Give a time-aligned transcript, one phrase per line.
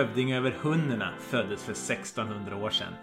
[0.00, 2.94] Hövding över hunnerna, föddes för 1600 år sedan.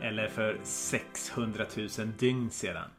[0.00, 1.88] Eller för 600 000
[2.18, 2.90] dygn sedan.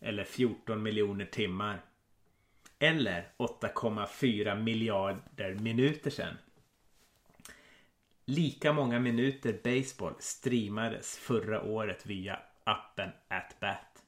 [0.00, 1.82] Eller 14 miljoner timmar.
[2.78, 6.34] Eller 8,4 miljarder minuter sedan.
[8.24, 14.02] Lika många minuter baseball streamades förra året via appen AtBat.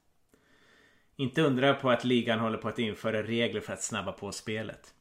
[1.15, 4.92] Inte undra på att ligan håller på att införa regler för att snabba på spelet.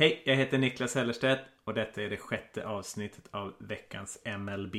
[0.00, 4.72] Hej, jag heter Niklas Hellerstedt och detta är det sjätte avsnittet av veckans MLB.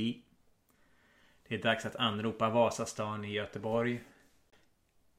[1.48, 4.04] Det är dags att anropa Vasastan i Göteborg.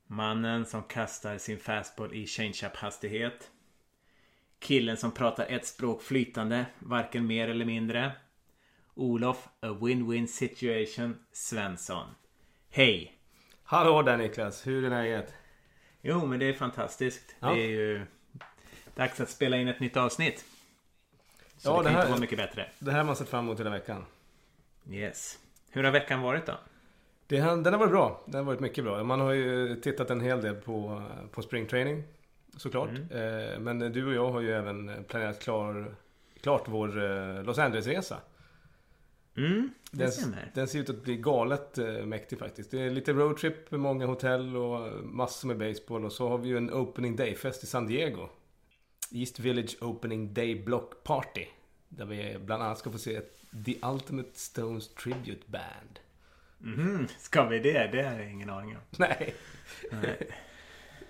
[0.06, 3.50] Mannen som kastar sin fastball i change-up hastighet.
[4.58, 8.12] Killen som pratar ett språk flytande, varken mer eller mindre.
[8.94, 12.06] Olof, a win-win situation, Svensson.
[12.70, 13.18] Hej!
[13.62, 15.34] Hallå där Niklas, hur är läget?
[16.00, 17.36] Jo, men det är fantastiskt.
[17.40, 17.54] Ja.
[17.54, 18.06] Det är ju
[18.94, 20.44] dags att spela in ett nytt avsnitt.
[21.56, 22.66] Så Ja, det det kan här- inte vara mycket bättre.
[22.78, 24.04] Det här har man sett fram emot hela veckan.
[24.90, 25.38] Yes.
[25.70, 26.52] Hur har veckan varit då?
[27.26, 28.20] Det den har varit bra.
[28.26, 29.04] Den har varit mycket bra.
[29.04, 32.02] Man har ju tittat en hel del på, på springtraining.
[32.56, 32.90] Såklart.
[33.10, 35.94] Eh, men du och jag har ju även planerat klar,
[36.40, 38.16] klart vår eh, Los Angeles-resa.
[39.36, 40.10] Mm, Den,
[40.54, 42.70] den ser ut att bli galet eh, mäktig faktiskt.
[42.70, 46.04] Det är lite roadtrip med många hotell och massor med baseball.
[46.04, 48.28] Och så har vi ju en opening day-fest i San Diego.
[49.12, 51.46] East Village Opening Day Block Party.
[51.88, 53.20] Där vi bland annat ska få se
[53.64, 55.98] The Ultimate Stones Tribute Band.
[56.58, 57.88] Mhm, ska vi det?
[57.92, 58.82] Det har jag ingen aning om.
[58.98, 59.34] Nej.
[59.92, 60.28] Nej.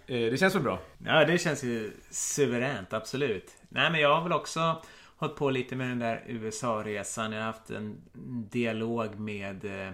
[0.06, 0.81] Eh, Det känns väl bra?
[1.05, 3.56] Ja, det känns ju suveränt, absolut.
[3.69, 4.83] Nej, men jag har väl också
[5.16, 7.32] hållit på lite med den där USA-resan.
[7.32, 7.97] Jag har haft en
[8.50, 9.93] dialog med eh,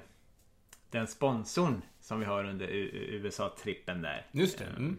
[0.90, 4.26] den sponsorn som vi har under USA-trippen där.
[4.32, 4.64] Just det.
[4.64, 4.96] Mm.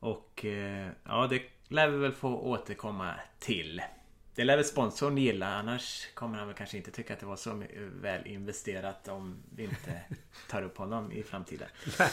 [0.00, 3.82] Och eh, ja, det lär vi väl få återkomma till.
[4.34, 7.36] Det lär väl sponsorn gilla, annars kommer han väl kanske inte tycka att det var
[7.36, 7.62] så
[8.00, 10.00] väl investerat om vi inte
[10.48, 11.68] tar upp honom i framtiden.
[11.98, 12.10] Nej.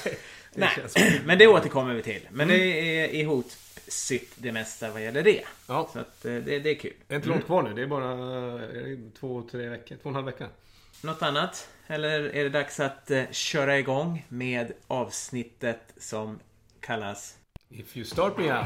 [0.53, 2.27] det Nej, men det återkommer vi till.
[2.31, 5.43] Men det är ihopsytt det mesta vad gäller det.
[5.67, 5.89] Ja.
[5.93, 6.93] Så att eh, det, det är kul.
[7.07, 7.73] Det är inte långt kvar nu.
[7.73, 9.95] Det är bara är två, tre veckor.
[9.95, 10.47] Två och en halv vecka.
[11.01, 11.69] Något annat?
[11.87, 16.39] Eller är det dags att eh, köra igång med avsnittet som
[16.79, 17.37] kallas
[17.69, 18.65] If you start me up.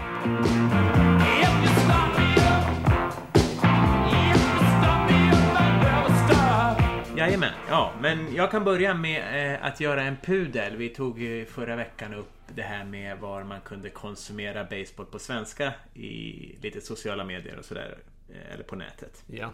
[7.17, 10.75] Jajamän, ja men jag kan börja med eh, att göra en pudel.
[10.75, 15.19] Vi tog ju förra veckan upp det här med var man kunde konsumera baseball på
[15.19, 17.97] svenska i lite sociala medier och sådär.
[18.29, 19.23] eh, Eller på nätet.
[19.27, 19.51] Ja.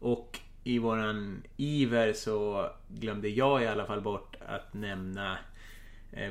[0.00, 5.38] Och i våran iver så glömde jag i alla fall bort att nämna eh,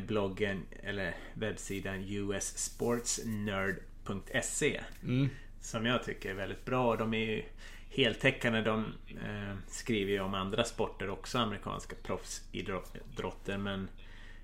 [0.08, 5.30] bloggen eller webbsidan ussportsnerd.se Mm.
[5.62, 6.96] som jag tycker är väldigt bra.
[6.96, 7.44] De är ju
[7.90, 8.62] heltäckande.
[8.62, 13.58] De eh, skriver ju om andra sporter också, amerikanska proffsidrotter.
[13.58, 13.90] Men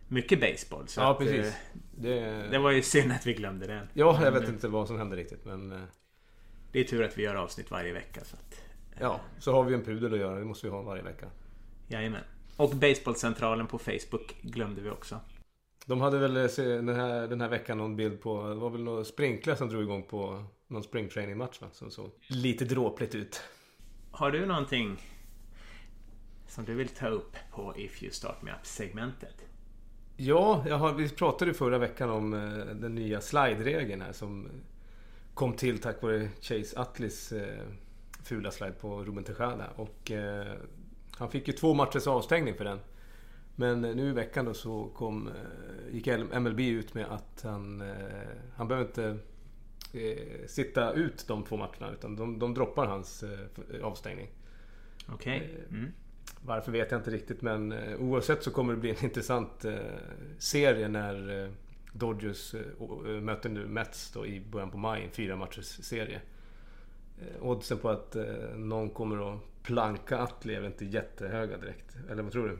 [0.07, 0.87] mycket baseball.
[0.87, 1.45] Så Ja, att, precis.
[1.45, 1.53] eh,
[1.97, 2.19] Det,
[2.51, 3.87] det var ju synd att vi glömde den.
[3.93, 5.45] Ja, jag vet Men, inte vad som hände riktigt.
[5.45, 5.83] Men eh,
[6.71, 8.21] Det är tur att vi gör avsnitt varje vecka.
[8.23, 8.61] Så att,
[8.99, 10.39] ja, så har vi en pudel att göra.
[10.39, 11.25] Det måste vi ha varje vecka.
[11.87, 12.23] jajamän.
[12.57, 15.19] Och Baseballcentralen på Facebook glömde vi också.
[15.85, 18.83] De hade väl eh, den här, den här veckan någon bild på, det var väl
[18.83, 21.67] några sprinklar som drog igång på någon springtraining-match va?
[21.71, 23.41] Som såg lite dråpligt ut.
[24.11, 24.97] Har du någonting
[26.47, 29.45] som du vill ta upp på If You Start Me Up-segmentet?
[30.17, 34.47] Ja, har, vi pratade förra veckan om eh, den nya slide-regeln här som
[35.33, 37.63] kom till tack vare Chase Atleys eh,
[38.23, 39.69] fula slide på Ruben Tejada.
[39.75, 40.11] Och
[41.17, 42.79] han fick ju två matchers avstängning för den.
[43.55, 46.07] Men eh, nu i veckan då så kom, eh, gick
[46.39, 47.97] MLB ut med att han, eh,
[48.55, 49.17] han behöver inte
[49.93, 54.29] eh, sitta ut de två matcherna utan de, de droppar hans eh, avstängning.
[55.07, 55.65] Okej.
[55.69, 55.91] Mm.
[56.45, 59.65] Varför vet jag inte riktigt men oavsett så kommer det bli en intressant
[60.37, 61.51] serie när
[61.93, 62.55] Dodgers
[63.21, 65.03] möter nu Mets då i början på maj.
[65.03, 66.21] En fyra matchers serie.
[67.41, 68.15] Oddsen på att
[68.55, 71.95] någon kommer att planka Atli är väl inte jättehöga direkt.
[72.09, 72.57] Eller vad tror du?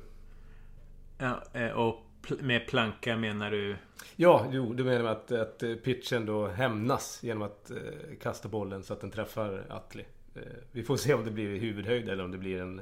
[1.17, 2.05] Ja, eh, och
[2.41, 3.75] med planka menar du?
[4.15, 7.77] Ja, jo, du menar att, att pitchen då hämnas genom att eh,
[8.21, 10.05] kasta bollen så att den träffar Atli.
[10.35, 10.41] Eh,
[10.71, 12.81] vi får se om det blir i huvudhöjd eller om det blir en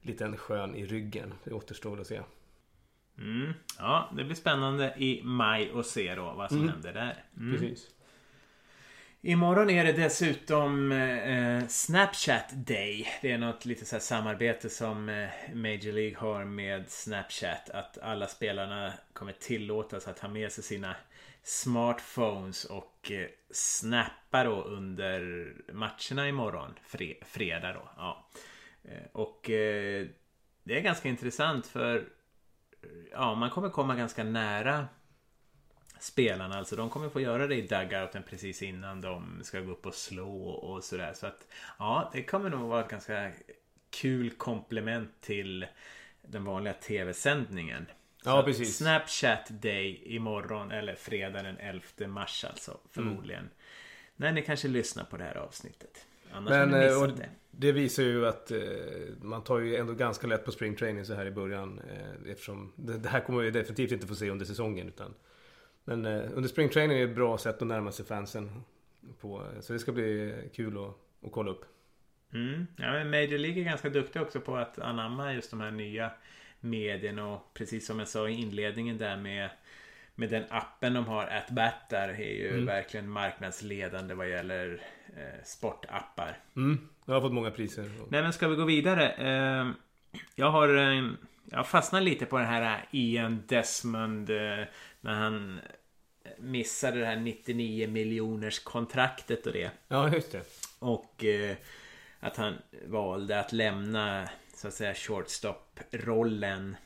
[0.00, 1.34] liten skön i ryggen.
[1.44, 2.20] Det återstår att se.
[3.18, 3.52] Mm.
[3.78, 6.68] Ja, det blir spännande i maj att se då vad som Mm.
[6.70, 7.24] händer där.
[7.36, 7.52] Mm.
[7.52, 7.90] Precis.
[9.26, 13.08] Imorgon är det dessutom eh, eh, Snapchat Day.
[13.22, 17.70] Det är något lite så samarbete som eh, Major League har med Snapchat.
[17.70, 20.96] Att alla spelarna kommer tillåtas att ha med sig sina
[21.42, 26.74] smartphones och eh, snappa då under matcherna imorgon.
[26.82, 27.88] Fre fredag då.
[27.96, 28.28] Ja.
[28.84, 30.06] Eh, och eh,
[30.64, 32.08] det är ganska intressant för
[33.12, 34.88] ja, man kommer komma ganska nära
[36.04, 36.58] spelarna.
[36.58, 39.94] Alltså de kommer få göra det i dugouten precis innan de ska gå upp och
[39.94, 41.12] slå och sådär.
[41.14, 41.46] Så att
[41.78, 43.30] ja, det kommer nog vara ett ganska
[43.90, 45.66] kul komplement till
[46.22, 47.86] den vanliga tv-sändningen.
[48.24, 48.76] Ja, precis.
[48.76, 53.40] Snapchat Day imorgon eller fredag den 11 mars alltså förmodligen.
[53.40, 53.52] Mm.
[54.16, 56.06] När ni kanske lyssnar på det här avsnittet.
[56.32, 57.28] Annars Men, har ni missat eh, det.
[57.50, 58.58] Det visar ju att eh,
[59.22, 61.80] man tar ju ändå ganska lätt på springtraining så här i början.
[61.90, 64.88] Eh, eftersom det, det, här kommer vi definitivt inte få se under säsongen.
[64.88, 65.14] Utan,
[65.84, 68.64] men eh, under springtraining är ett bra sätt att närma sig fansen.
[69.20, 71.64] På, så det ska bli kul att, att kolla upp.
[72.32, 72.66] Mm.
[72.76, 76.10] Ja, men Major League är ganska duktig också på att anamma just de här nya
[76.60, 79.50] medierna och precis som jag sa i inledningen där med
[80.14, 82.66] med den appen de har, AtBat där, är ju mm.
[82.66, 84.80] verkligen marknadsledande vad gäller
[85.16, 86.38] eh, sportappar.
[86.56, 86.88] Mm.
[87.04, 87.90] Jag har fått många priser.
[88.08, 89.10] Nej men ska vi gå vidare?
[89.10, 89.70] Eh,
[90.34, 91.10] jag har eh,
[91.44, 94.64] jag fastnat lite på den här Ian Desmond eh,
[95.04, 95.60] när han
[96.38, 99.70] missade det här 99 miljoners kontraktet och det.
[99.88, 100.42] Ja, just det.
[100.78, 101.56] Och eh,
[102.20, 102.54] att han
[102.86, 106.76] valde att lämna så att säga shortstop-rollen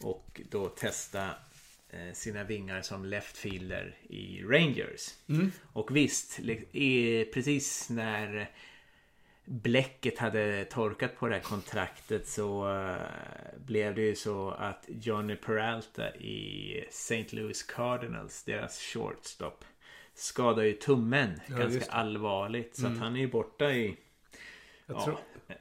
[0.00, 1.30] och då testa
[1.92, 5.14] Eh, sina vingar som leftfielder i Rangers.
[5.28, 5.52] Mm.
[5.72, 6.40] Och visst,
[7.34, 8.50] precis när
[9.44, 12.96] bläcket hade torkat på det här kontraktet så eh,
[13.56, 17.26] blev det ju så att Johnny Peralta i St.
[17.30, 19.64] Louis Cardinals, deras shortstop,
[20.14, 22.76] skadade ju tummen ja, ganska allvarligt.
[22.76, 22.92] Så mm.
[22.92, 23.96] att han är ju borta i...
[24.86, 25.18] Ja, tror...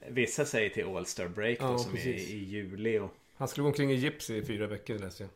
[0.08, 2.30] Vissa säger till All Star Break ja, då, som precis.
[2.30, 3.00] är i juli.
[3.00, 3.16] Och...
[3.38, 5.32] Han skulle gå omkring i gips i fyra veckor läste jag.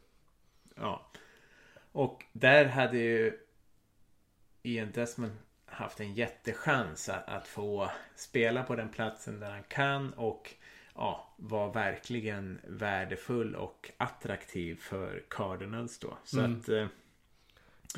[0.75, 1.11] Ja.
[1.91, 3.39] Och där hade ju
[4.63, 5.31] Ian Desmond
[5.75, 10.53] haft en jättechans att, att få spela på den platsen där han kan och
[10.95, 16.17] ja, var verkligen värdefull och attraktiv för Cardinals då.
[16.23, 16.59] Så mm.
[16.59, 16.87] att eh,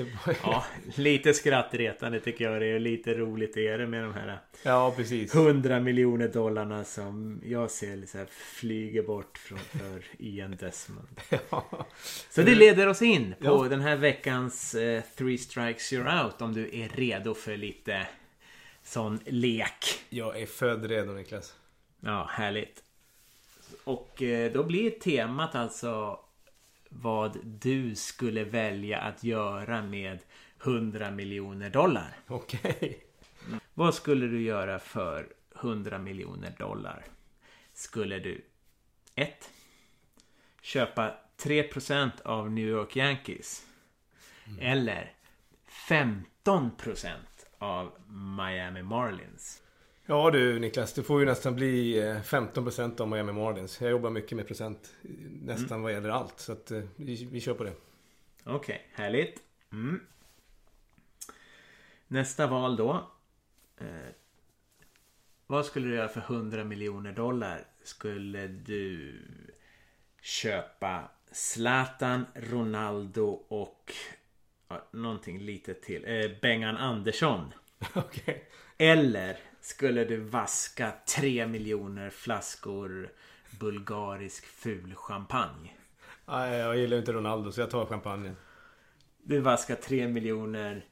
[0.44, 0.66] Ja,
[0.96, 2.80] lite skrattretande tycker jag det är.
[2.80, 5.36] Lite roligt är det med de här ja, precis.
[5.36, 11.08] 100 miljoner dollarna som jag ser så här, flyger bort från för Ian Desmond.
[11.50, 11.88] Ja.
[12.30, 13.70] Så det leder oss in på ja.
[13.70, 16.42] den här veckans eh, Three Strikes You're Out.
[16.42, 18.08] Om du är redo för lite
[18.84, 19.86] sån lek.
[20.10, 21.56] Jag är född redo Niklas.
[22.00, 22.84] Ja, härligt.
[23.84, 26.20] Och eh, då blir temat alltså
[26.90, 30.20] vad du skulle välja att göra med
[30.64, 32.18] 100 miljoner dollar.
[32.28, 32.60] Okej.
[32.76, 32.96] Okay.
[33.74, 37.06] Vad skulle du göra för 100 miljoner dollar?
[37.74, 38.46] Skulle du
[39.16, 39.50] 1.
[40.62, 43.66] Köpa 3% av New York Yankees.
[44.48, 44.60] Mm.
[44.60, 45.14] Eller
[45.90, 47.16] 15%
[47.58, 47.92] av
[48.38, 49.62] Miami Marlins.
[50.10, 53.82] Ja du Niklas, det får ju nästan bli 15% eh, av Miami Marlins.
[53.82, 54.94] Jag jobbar mycket med procent
[55.42, 55.82] nästan mm.
[55.82, 56.40] vad gäller allt.
[56.40, 57.74] Så att eh, vi, vi kör på det.
[58.44, 59.44] Okej, okay, härligt.
[59.72, 60.00] Mm.
[62.08, 63.12] Nästa val då.
[63.78, 63.86] Eh,
[65.48, 67.68] vad skulle du göra för 100 miljoner dollar?
[67.84, 69.16] Skulle du
[70.22, 73.94] köpa Zlatan, Ronaldo och
[74.68, 76.04] ja, någonting lite till.
[76.06, 77.54] Eh, Bengan Andersson.
[77.94, 78.22] Okej.
[78.24, 78.42] Okay.
[78.78, 79.38] Eller
[79.68, 83.10] skulle du vaska tre miljoner flaskor
[83.60, 85.74] bulgarisk ful champagne.
[86.26, 88.36] Nej, jag gillar inte Ronaldo så jag tar champagnen.
[89.24, 90.86] Du vaskar tre miljoner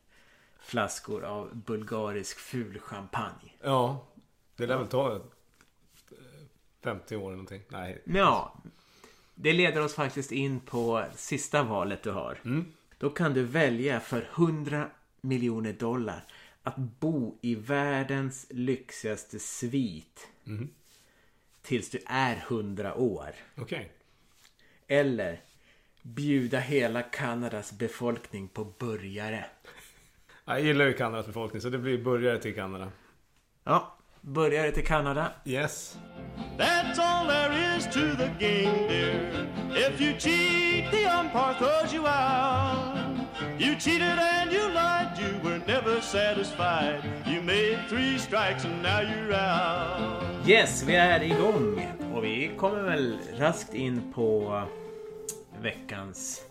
[0.60, 3.54] flaskor av bulgarisk ful champagne.
[3.62, 4.08] Ja,
[4.56, 5.22] det lär väl ta
[6.84, 7.64] 50 år eller någonting.
[7.68, 8.02] Nej.
[8.06, 8.56] Ja.
[9.36, 12.40] Det leder oss faktiskt in på sista valet du har.
[12.46, 12.66] Mm.
[12.98, 14.90] Då kan du välja för 100
[15.22, 16.26] miljoner dollar
[16.66, 20.28] att bo i världens lyxigaste svit.
[20.48, 20.70] Mm.
[21.62, 23.30] Tills du är hundra år.
[23.58, 23.64] Okej.
[23.64, 23.88] Okay.
[25.00, 25.42] Eller
[26.02, 29.46] bjuda hela Kanadas befolkning på burgare.
[30.46, 32.92] Jag gillar ju Kanadas befolkning så det blir burgare till Kanada.
[33.64, 35.32] Ja, burgare till Kanada.
[35.46, 35.98] Yes.
[36.58, 39.36] That's all there is to the game dear.
[39.76, 43.05] If you cheat the umpire throws you out.
[43.60, 47.04] You cheated and you lied, you were never satisfied.
[47.28, 50.48] You made three strikes and now you're out.
[50.48, 54.62] Yes, vi är igång och vi kommer väl raskt in på
[55.62, 56.42] veckans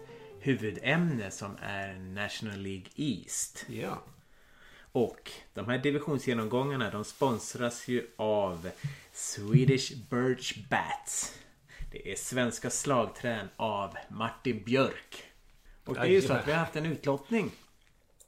[0.40, 3.66] huvudämne som är National League East.
[3.68, 4.02] Ja.
[4.92, 8.70] Och de här divisionsgenomgångarna de sponsras ju av
[9.12, 11.38] Swedish Birch Bats.
[11.92, 15.33] Det är svenska slagträn av Martin Björk.
[15.84, 17.50] Och det är ju så att vi har haft en utlottning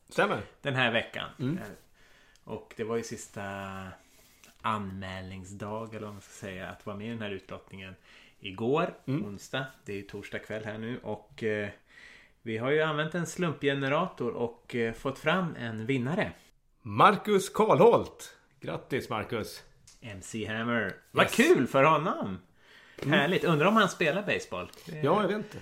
[0.08, 0.42] Stämmer.
[0.62, 1.28] den här veckan.
[1.38, 1.72] Eh,
[2.44, 3.42] Och det var ju sista
[4.62, 7.94] anmälningsdag eller vad man ska säga att vara med i den här utlottningen
[8.40, 9.66] igår, onsdag.
[9.84, 11.68] Det är ju torsdag kväll här nu och eh,
[12.42, 16.32] vi har ju använt en slumpgenerator och eh, fått fram en vinnare.
[16.82, 18.36] Marcus Karlholt.
[18.60, 19.62] Grattis Marcus.
[20.00, 20.96] MC Hammer.
[21.10, 21.34] Vad Yes.
[21.34, 22.38] kul för honom!
[23.06, 23.44] Härligt.
[23.44, 24.70] Undrar om han spelar baseball?
[24.86, 25.58] Det- Ja, jag vet inte.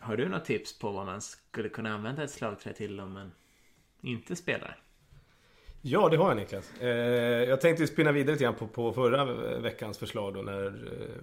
[0.00, 3.32] Har du något tips på vad man skulle kunna använda ett slagträ till om man
[4.00, 4.78] inte spelar?
[5.82, 6.80] Ja, det har jag Niklas.
[6.80, 6.88] Eh,
[7.48, 9.24] jag tänkte spinna vidare lite grann på, på förra
[9.58, 11.22] veckans förslag då när eh,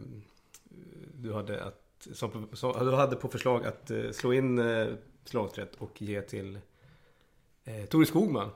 [1.14, 4.88] du hade att som, som, du hade på förslag att eh, slå in eh,
[5.26, 6.60] slagträet och ge till
[7.64, 8.50] eh, Tore Skogman.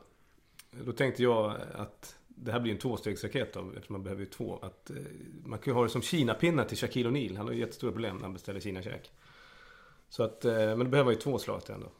[0.72, 4.60] Då tänkte jag att det här blir en tvåstegsraket då, eftersom man behöver ju två.
[4.62, 4.96] Att, eh,
[5.46, 7.38] man kan ju ha det som Kina-pinnar till Shaquille O'Neal.
[7.38, 9.12] Han har ju jättestora problem när han beställer Kina-käk.
[10.12, 11.92] Så att, eh, men då behöver man ju två slagträn då.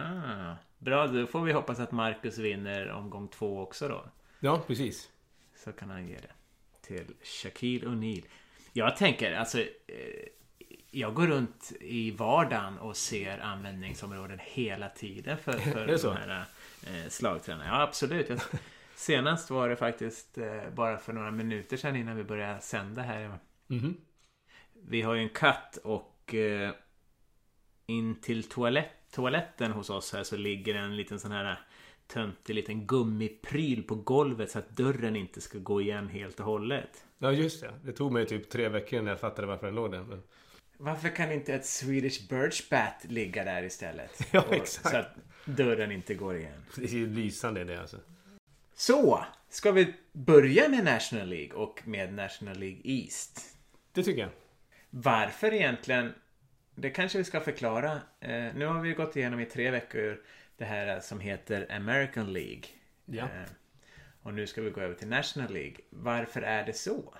[0.00, 4.04] Ah, bra, då får vi hoppas att Marcus vinner omgång två också då.
[4.40, 5.10] Ja, precis.
[5.56, 6.32] Så kan han ge det
[6.80, 8.24] till Shaquille O'Neal.
[8.72, 9.58] Jag tänker alltså...
[9.58, 10.28] Eh,
[10.90, 16.44] jag går runt i vardagen och ser användningsområden hela tiden för, för de här
[16.86, 17.66] eh, slagtränarna.
[17.66, 18.28] Ja, absolut.
[18.28, 18.40] Jag,
[18.94, 23.38] senast var det faktiskt eh, bara för några minuter sedan innan vi började sända här.
[23.66, 23.96] Mhm.
[24.72, 26.70] Vi har ju en katt och eh,
[27.86, 31.60] in till toalett, toaletten hos oss här så ligger en liten sån här
[32.06, 37.04] töntig liten gummipryl på golvet så att dörren inte ska gå igen helt och hållet.
[37.18, 37.72] Ja, just det.
[37.84, 40.02] Det tog mig typ tre veckor innan jag fattade varför den låg där.
[40.02, 40.22] Men...
[40.76, 44.26] Varför kan inte ett Swedish Birch Bat ligga där istället?
[44.32, 44.90] Ja, Och- exakt.
[44.90, 46.62] Så att dörren inte går igen.
[46.76, 47.96] Det är ju lysande det alltså.
[48.74, 49.24] Så!
[49.50, 53.56] Ska vi börja med National League och med National League East?
[53.92, 54.30] Det tycker jag.
[54.90, 56.14] Varför egentligen?
[56.74, 57.92] Det kanske vi ska förklara.
[58.20, 60.20] Eh, nu har vi gått igenom i tre veckor
[60.56, 62.62] det här som heter American League.
[63.04, 63.22] Ja.
[63.22, 63.50] Eh,
[64.22, 65.76] och nu ska vi gå över till National League.
[65.90, 67.14] Varför är det så?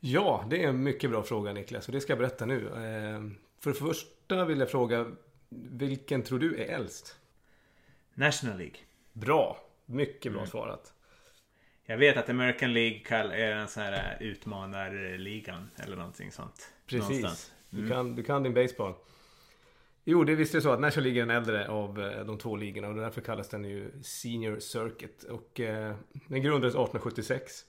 [0.00, 2.66] Ja, det är en mycket bra fråga Niklas och det ska jag berätta nu.
[2.66, 5.12] Eh, För det första vill jag fråga,
[5.70, 7.16] vilken tror du är äldst?
[8.14, 8.76] National League.
[9.12, 10.92] Bra, mycket bra svarat.
[11.86, 16.72] Jag vet att American League är en sån här eh, utmanarligan eller någonting sånt.
[16.86, 17.08] Precis.
[17.08, 17.52] Någonstans.
[17.70, 18.94] Du, kan, du kan din baseball.
[20.04, 22.38] Jo, det visst är det så att National League är den äldre av eh, de
[22.38, 25.22] två ligorna och därför kallas den ju Senior Circuit.
[25.22, 25.94] Och eh,
[26.28, 27.64] den grundades 1876.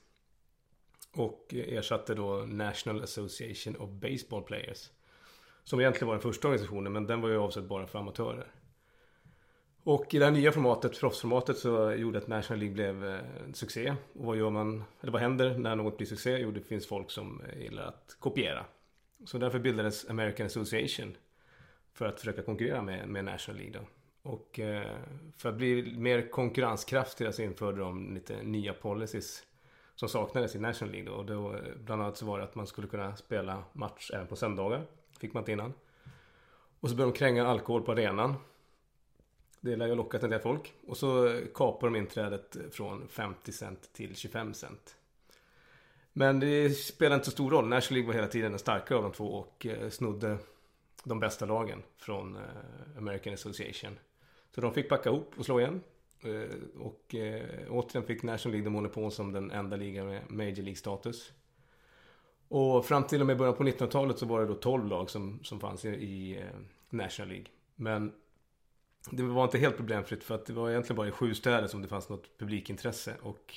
[1.14, 4.90] Och ersatte då National Association of Baseball Players.
[5.64, 8.48] Som egentligen var den första organisationen men den var ju avsedd bara för amatörer.
[9.84, 13.54] Och i det här nya formatet, proffsformatet, så gjorde att National League blev eh, en
[13.54, 13.96] succé.
[14.14, 16.38] Och vad gör man, eller vad händer när något blir succé?
[16.38, 18.66] Jo, det finns folk som gillar att kopiera.
[19.26, 21.18] Så därför bildades American Association.
[21.94, 23.86] För att försöka konkurrera med, med National League då.
[24.30, 24.96] Och eh,
[25.38, 29.44] för att bli mer konkurrenskraftiga så införde de lite nya policies.
[29.96, 31.18] Som saknades i National League då.
[31.18, 34.28] Och då, eh, bland annat så var det att man skulle kunna spela match även
[34.28, 34.86] på söndagar.
[35.20, 35.74] Fick man inte innan.
[36.80, 38.36] Och så började de kränga alkohol på arenan.
[39.62, 40.74] Det lär ju ha lockat en del folk.
[40.88, 44.96] Och så kapar de inträdet från 50 cent till 25 cent.
[46.14, 47.68] Men det spelar inte så stor roll.
[47.68, 50.38] National League var hela tiden den starkare av de två och eh, snodde
[51.04, 54.00] de bästa lagen från eh, American Association.
[54.56, 55.82] Så de fick packa ihop och slå igen.
[56.22, 57.16] Eh, och
[57.70, 61.32] återigen fick National League monopol som den enda ligan med Major League-status.
[62.48, 65.40] Och fram till och med början på 1900-talet så var det då 12 lag som,
[65.44, 66.44] som fanns i, i
[66.90, 67.48] National League.
[67.76, 68.14] Men
[69.10, 71.82] det var inte helt problemfritt för att det var egentligen bara i sju städer som
[71.82, 73.16] det fanns något publikintresse.
[73.22, 73.56] Och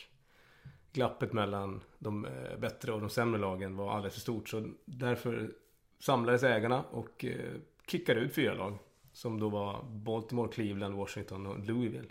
[0.92, 4.48] glappet mellan de eh, bättre och de sämre lagen var alldeles för stort.
[4.48, 5.50] Så därför
[5.98, 7.54] samlades ägarna och eh,
[7.86, 8.78] kickade ut fyra lag.
[9.12, 12.08] Som då var Baltimore, Cleveland, Washington och Louisville.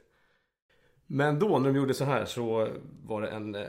[1.07, 2.69] Men då när de gjorde så här så
[3.03, 3.65] var det en eh,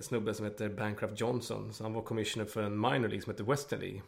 [0.00, 1.72] snubbe som heter Bancroft Johnson.
[1.72, 4.02] Så han var commissioner för en minor league som heter Western League.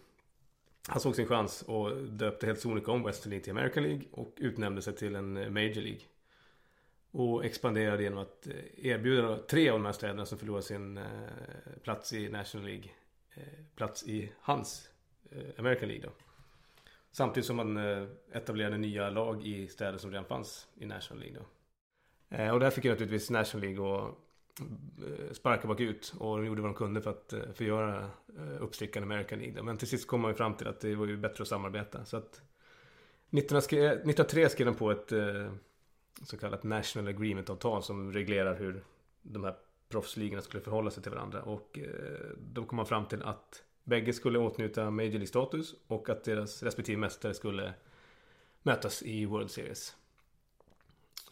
[0.88, 4.35] Han såg sin chans och döpte helt sonika om Western League till American League och
[4.37, 6.00] utnämnde sig till en eh, Major League.
[7.11, 11.05] Och expanderade genom att eh, erbjuda tre av de här städerna som förlorade sin eh,
[11.83, 12.91] plats i National League
[13.76, 14.88] plats i hans
[15.59, 16.12] American League då.
[17.11, 17.76] Samtidigt som man
[18.33, 22.53] etablerade nya lag i städer som redan fanns i National League då.
[22.55, 24.19] Och där fick ju naturligtvis National League och
[24.61, 29.12] Eh, sparka bakut och de gjorde vad de kunde för att eh, förgöra eh, uppstickaren
[29.12, 29.62] American League.
[29.62, 32.04] Men till sist kom man ju fram till att det var ju bättre att samarbeta.
[32.04, 32.42] Så att
[33.30, 35.52] 1903 skrev de på ett, eh,
[36.23, 38.84] så kallat National Agreement-avtal som reglerar hur
[39.23, 39.54] de här
[39.88, 41.42] proffsligorna skulle förhålla sig till varandra.
[41.42, 41.78] Och
[42.38, 46.99] då kom man fram till att bägge skulle åtnjuta Major League-status och att deras respektive
[46.99, 47.75] mästare skulle
[48.62, 49.96] mötas i World Series.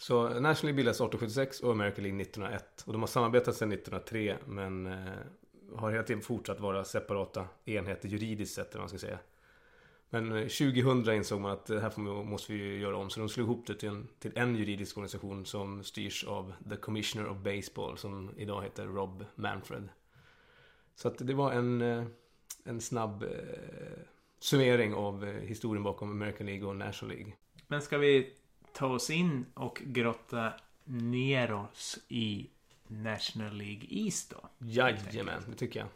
[0.03, 2.83] Så National League bildades 1876 och American League 1901.
[2.87, 8.09] Och de har samarbetat sedan 1903 men eh, har hela tiden fortsatt vara separata enheter
[8.09, 9.19] juridiskt sett, eller vad man ska säga.
[10.11, 13.11] Men eh, 2000 insåg man att det här får måste vi göra om.
[13.11, 16.77] Så de slog ihop det till en, till en juridisk organisation som styrs av The
[16.77, 19.89] Commissioner of Baseball som idag heter Rob Manfred.
[20.95, 22.05] Så att det var en, eh,
[22.65, 23.29] en snabb eh,
[24.39, 27.33] summering av eh, historien bakom American League och National League.
[27.67, 28.37] Men ska vi
[28.73, 30.53] ta oss in och grotta
[30.85, 32.47] ner oss i
[32.87, 34.49] National League East då?
[34.59, 35.89] Jajamän, det tycker jag.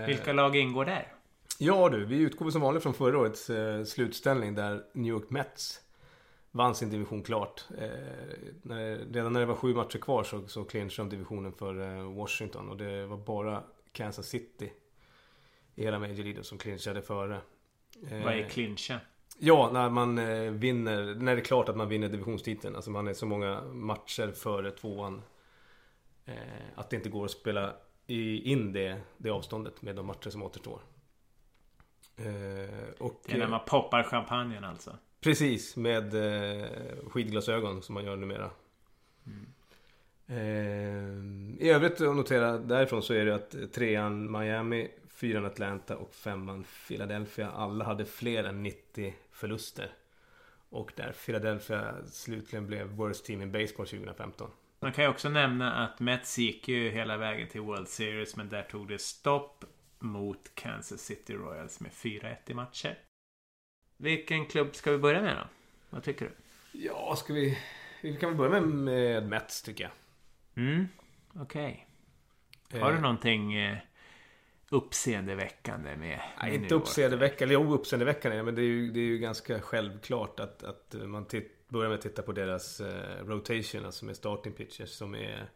[0.00, 1.12] Eh, Vilka lag ingår där?
[1.58, 5.80] Ja du, vi utgår som vanligt från förra årets eh, slutställning där New York Mets
[6.50, 7.64] vann sin division klart.
[7.78, 7.88] Eh,
[8.62, 12.12] när, redan när det var sju matcher kvar så, så clinchade de divisionen för eh,
[12.14, 13.62] Washington och det var bara
[13.92, 14.72] Kansas City
[15.74, 17.40] i hela Major League som clinchade före.
[18.10, 19.00] Eh, Vad är clincha?
[19.38, 22.76] Ja, när man eh, vinner, när det är klart att man vinner divisionstiteln.
[22.76, 25.22] Alltså man är så många matcher före tvåan.
[26.24, 26.34] Eh,
[26.74, 27.74] att det inte går att spela
[28.06, 30.80] in det, det avståndet med de matcher som återstår.
[32.16, 32.24] Eh,
[32.98, 34.96] och, Det är när man poppar champagnen alltså.
[35.20, 36.14] Precis, med
[37.10, 38.50] skidglasögon som man gör numera.
[40.28, 46.14] Eh, I övrigt att notera därifrån så är det att trean Miami, fyran Atlanta och
[46.14, 49.92] femman Philadelphia alla hade fler än 90 förluster.
[50.68, 54.50] Och där Philadelphia slutligen blev Worst Team in Baseball 2015.
[54.80, 58.48] Man kan ju också nämna att Mets gick ju hela vägen till World Series men
[58.48, 59.64] där tog det stopp
[59.98, 62.98] mot Kansas City Royals med 4-1 i matcher.
[63.96, 65.48] Vilken klubb ska vi börja med då?
[65.90, 66.32] Vad tycker du?
[66.78, 67.58] Ja, ska vi...
[68.02, 69.92] Vi kan väl börja med, med Mets tycker jag.
[70.64, 70.88] Mm,
[71.34, 71.86] okej.
[72.72, 73.78] Har du Eh, någonting eh,
[74.70, 76.20] uppseendeväckande med?
[76.42, 77.54] Nej, inte uppseendeväckande.
[77.54, 78.42] Jo, uppseendeväckande.
[78.42, 81.96] Men det är ju, det är ju ganska självklart att, att man titt, börjar med
[81.96, 85.50] att titta på deras eh, rotation, alltså med starting pitchers som är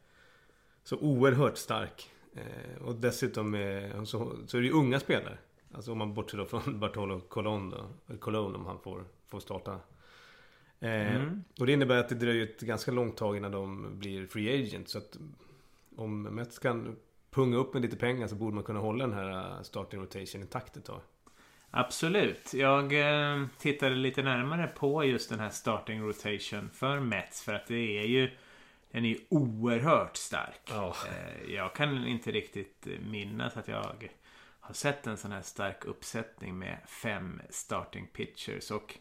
[0.84, 2.10] så oerhört stark.
[2.34, 5.38] Eh, och dessutom eh, så, så är det ju unga spelare.
[5.74, 7.86] Alltså om man bortser då från Bartolo Colon då.
[8.08, 9.72] eller Colon om han får, får starta.
[10.80, 11.44] Eh, Mm.
[11.58, 14.88] Och det innebär att det dröjer ett ganska långt tag innan de blir free agent.
[14.88, 15.18] Så att
[15.96, 16.96] om Mets kan
[17.30, 20.40] punga upp med lite pengar så borde man kunna hålla den här eh, starting rotation
[20.40, 21.00] intakt ett tag.
[21.70, 22.54] Absolut.
[22.54, 27.42] Jag eh, tittade lite närmare på just den här starting rotation för Mets.
[27.42, 28.30] För att det är ju...
[28.92, 30.70] Den är ju oerhört stark.
[31.08, 34.10] Eh, jag kan inte riktigt eh, minnas att jag
[34.60, 38.70] har sett en sån här stark uppsättning med fem starting pitchers.
[38.70, 38.98] Och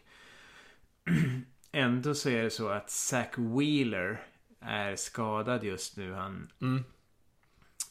[1.72, 4.26] ändå så är det så att Zach Wheeler
[4.60, 6.12] är skadad just nu.
[6.12, 6.84] Han, Mm.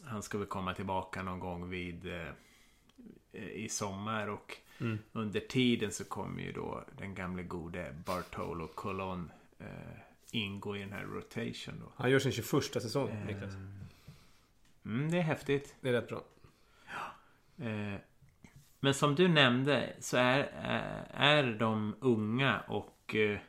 [0.03, 4.99] Han ska väl komma tillbaka någon gång vid eh, i sommar och Mm.
[5.11, 9.65] under tiden så kommer ju då den gamle gode Bartolo Colon eh,
[10.31, 11.91] ingå i den här rotation då.
[11.95, 13.53] Han gör sin 21 säsong, Niklas.
[14.85, 15.75] Mm, det är häftigt.
[15.81, 16.23] Det är rätt bra.
[17.57, 17.99] Eh,
[18.79, 23.39] men som du nämnde så är, eh, är de unga och eh,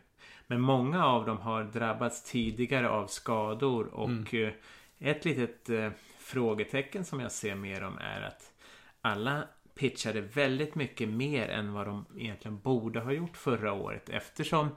[0.46, 4.52] men många av dem har drabbats tidigare av skador och eh,
[4.98, 5.90] ett litet eh,
[6.30, 8.52] frågetecken som jag ser med dem är att
[9.00, 14.68] alla pitchade väldigt mycket mer än vad de egentligen borde ha gjort förra året eftersom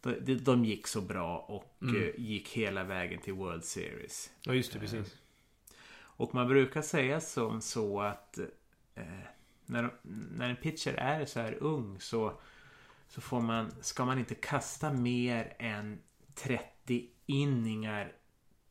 [0.00, 4.30] de, de- de gick så bra och eh, gick hela vägen till World Series.
[4.42, 5.16] Ja, just det, precis.
[5.94, 8.38] Och man brukar säga som så att
[8.94, 9.04] eh,
[9.66, 9.90] när,
[10.36, 12.40] när en pitcher är så här ung så,
[13.08, 15.98] så får man, ska man inte kasta mer än
[16.34, 18.12] 30 inningar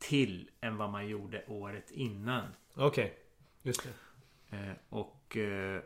[0.02, 2.44] till än vad man gjorde året innan.
[2.74, 3.18] Okej,
[3.62, 4.56] just det.
[4.56, 5.82] Eh, och eh,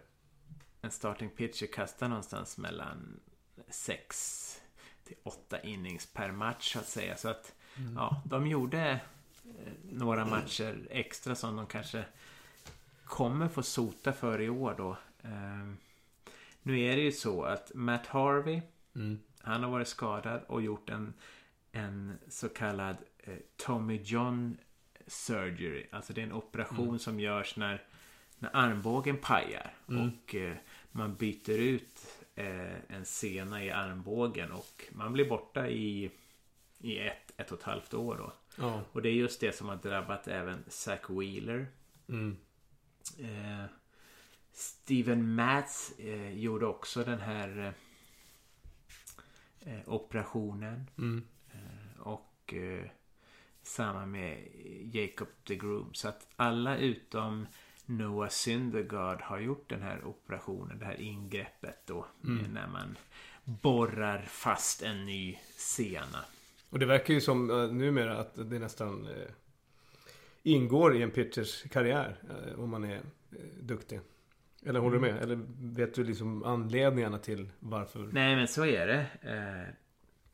[0.82, 3.20] en starting pitcher kastar någonstans mellan
[3.68, 4.60] 6
[5.04, 7.16] till 8 innings per match så att säga.
[7.16, 7.54] Så att
[7.94, 9.00] ja, de gjorde
[9.44, 12.04] eh, några matcher extra som de kanske
[13.04, 14.96] kommer få sota för i år då.
[15.22, 15.72] Eh,
[16.62, 18.62] nu är det ju så att Matt Harvey
[18.94, 19.18] Mm.
[19.40, 21.14] han har varit skadad och gjort en,
[21.72, 22.96] en så kallad
[23.56, 24.58] Tommy John
[25.06, 25.86] surgery.
[25.92, 27.84] Alltså det är en operation som görs när,
[28.38, 29.74] när armbågen pajar.
[29.86, 30.56] Och eh,
[30.92, 36.10] man byter ut eh, en sena i armbågen och man blir borta i,
[36.78, 38.32] i ett, ett och ett halvt år då.
[38.58, 38.82] Ja.
[38.92, 41.66] Och det är just det som har drabbat även Zach Wheeler.
[42.08, 42.36] Mm.
[43.18, 43.64] Eh,
[44.52, 47.74] Steven Matz eh, gjorde också den här
[49.60, 50.90] eh, eh, operationen.
[50.98, 51.22] Mm.
[51.52, 52.90] Eh, och eh,
[53.66, 54.48] samma med
[54.92, 55.94] Jacob the Groom.
[55.94, 57.46] Så att alla utom
[57.86, 62.06] Noah Syndergaard har gjort den här operationen, det här ingreppet då.
[62.24, 62.52] Mm.
[62.52, 62.98] När man
[63.44, 66.24] borrar fast en ny sena.
[66.70, 69.26] Och det verkar ju som uh, numera att det nästan uh,
[70.42, 72.16] ingår i en pitchers karriär.
[72.58, 73.00] Om man är
[73.60, 74.00] duktig.
[74.66, 75.14] Eller håller du Mm.
[75.14, 75.24] med?
[75.24, 75.38] Eller
[75.76, 78.08] vet du liksom anledningarna till varför?
[78.12, 79.06] Nej men så är det.
[79.22, 79.74] Eh,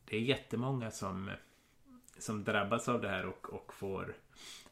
[0.05, 1.31] Det är jättemånga som,
[2.23, 4.15] som drabbas av det här och, och får,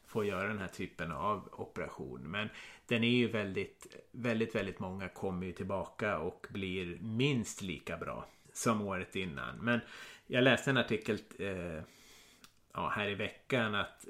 [0.05, 2.21] får göra den här typen av operation.
[2.21, 2.49] Men
[2.87, 8.25] den är ju väldigt, väldigt, väldigt många kommer ju tillbaka och blir minst lika bra
[8.53, 9.57] som året innan.
[9.57, 9.79] Men
[10.27, 11.83] jag läste en artikel eh,
[12.73, 14.07] ja, här i veckan att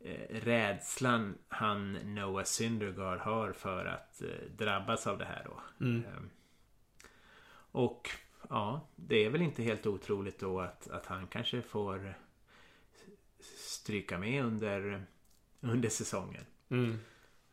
[0.00, 5.84] eh, rädslan han Noah Syndergaard har för att eh, drabbas av det här då.
[5.84, 6.04] Mm.
[6.04, 6.30] Ehm,
[7.72, 8.10] och
[8.48, 12.14] ja, det är väl inte helt otroligt då att, att han kanske får
[13.88, 15.02] stryka med under,
[15.60, 16.44] under säsongen.
[16.68, 16.98] Mm.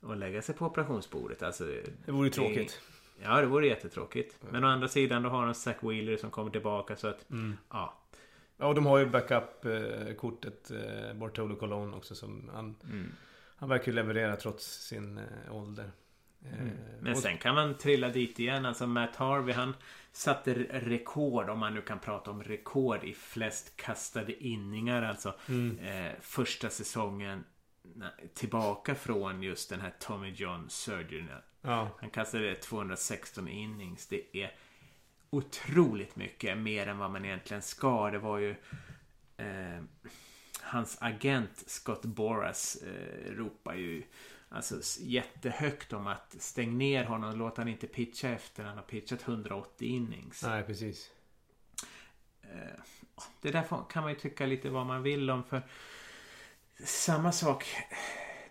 [0.02, 1.44] Och lägga sig på operationsbordet.
[1.44, 1.64] Alltså,
[2.06, 2.82] Det vore ju tråkigt.
[3.24, 4.38] Ja, det vore jättetråkigt.
[4.52, 7.58] Men å andra sidan då har de Zack Wheeler som kommer tillbaka så att Mm.
[7.70, 8.02] ja.
[8.58, 13.12] Ja, och de har ju backup-kortet eh, Bartolo Colon också som han, Mm.
[13.58, 15.92] han verkar ju leverera trots sin eh, ålder.
[16.54, 16.74] Eh, Mm.
[17.02, 18.66] Men och- sen kan man trilla dit igen.
[18.66, 19.74] Alltså Matt Harvey han
[20.12, 25.02] satte rekord, om man nu kan prata om rekord, i flest kastade inningar.
[25.02, 25.80] Alltså Mm.
[25.80, 27.44] eh, första säsongen
[28.34, 31.24] tillbaka från just den här Tommy John surgery.
[31.62, 34.08] Ja, Han kastade 216 innings.
[34.08, 34.52] Det är
[35.30, 38.12] otroligt mycket mer än vad man egentligen ska.
[38.12, 38.56] Det var ju
[39.38, 39.82] eh,
[40.62, 44.04] hans agent Scott Boras eh, ropar ju
[44.56, 47.38] alltså jättehögt om att stäng ner honom.
[47.38, 48.64] Låt han inte pitcha efter.
[48.64, 50.44] Han har pitchat 180 innings.
[50.44, 51.12] nej precis.
[52.42, 52.82] Eh,
[53.42, 55.62] det där kan man ju tycka lite vad man vill om för
[56.84, 57.66] samma sak.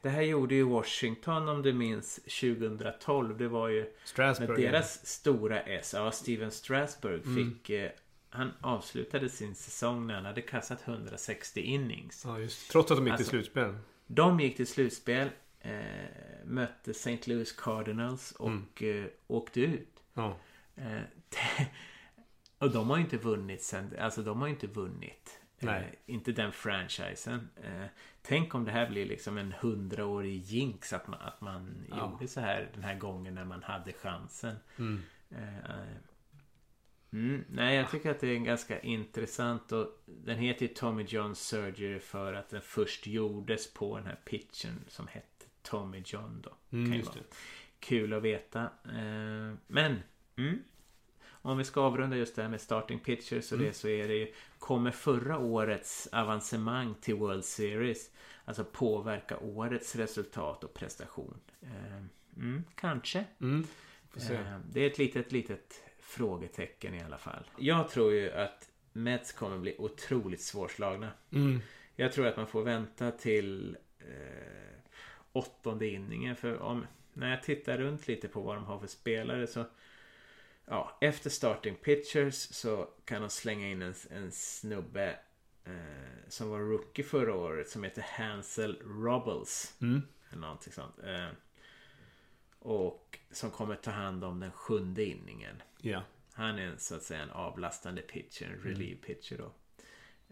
[0.03, 3.39] Det här gjorde ju Washington om du minns 2012.
[3.39, 4.61] Det var ju med Strasbourg.
[4.61, 5.95] deras stora S.
[5.97, 7.37] Ja, Steven Strasburg Mm.
[7.53, 7.71] fick...
[7.71, 7.91] Eh,
[8.31, 12.23] han avslutade sin säsong när han hade kastat 160 innings.
[12.27, 13.79] Ja, just Trots att de gick Alltså- till slutspel.
[14.07, 15.29] De gick till slutspel.
[15.65, 17.19] Eh, mötte St.
[17.27, 18.67] Louis Cardinals och Mm.
[19.05, 20.03] eh, åkte ut.
[20.15, 20.37] Ja.
[20.77, 21.01] Eh,
[22.59, 25.41] och de har ju inte vunnit sen, alltså de har ju inte vunnit.
[25.59, 25.67] Eh,
[26.07, 27.49] inte den franchisen.
[27.63, 27.87] Eh,
[28.23, 31.97] tänk om det här blir liksom en hundraårig jinx att man, att man Ja.
[32.11, 34.57] gjorde så här den här gången när man hade chansen.
[34.79, 35.03] Mm.
[35.31, 35.85] Eh,
[37.13, 41.35] Mm, nej, jag tycker att det är ganska intressant och den heter ju Tommy John
[41.35, 45.34] Surgery för att den först gjordes på den här pitchen som hette
[45.65, 46.57] Tommy John då.
[46.77, 47.15] Mm, Kan ju vara.
[47.81, 48.63] Kul att veta.
[48.85, 50.03] Eh, men
[50.37, 50.59] mm,
[51.27, 53.67] om vi ska avrunda just det här med starting pitchers och Mm.
[53.69, 58.11] det så är det ju Kommer förra årets avancemang till World Series
[58.45, 61.41] Alltså påverka årets resultat och prestation?
[61.63, 61.97] Eh,
[62.37, 63.25] mm, kanske.
[63.41, 63.67] Mm.
[64.31, 67.51] Eh, Det är ett litet, litet frågetecken i alla fall.
[67.59, 71.11] Jag tror ju att Mets kommer bli otroligt svårslagna.
[71.31, 71.61] Mm.
[71.97, 74.07] Jag tror att man får vänta till eh,
[75.35, 76.37] åttonde inningen.
[76.37, 79.65] För om, när jag tittar runt lite på vad de har för spelare så
[80.67, 85.19] Ja, efter starting pitchers så kan de slänga in en, en snubbe
[85.65, 89.75] eh, som var rookie förra året som heter Hansel Robles.
[89.81, 90.03] Mm.
[90.31, 90.99] Eller någonting sånt.
[91.05, 91.29] Eh,
[92.59, 95.63] och som kommer ta hand om den sjunde inningen.
[95.81, 96.03] Ja.
[96.33, 99.53] Han är en, så att säga en avlastande pitcher, en relief pitcher då.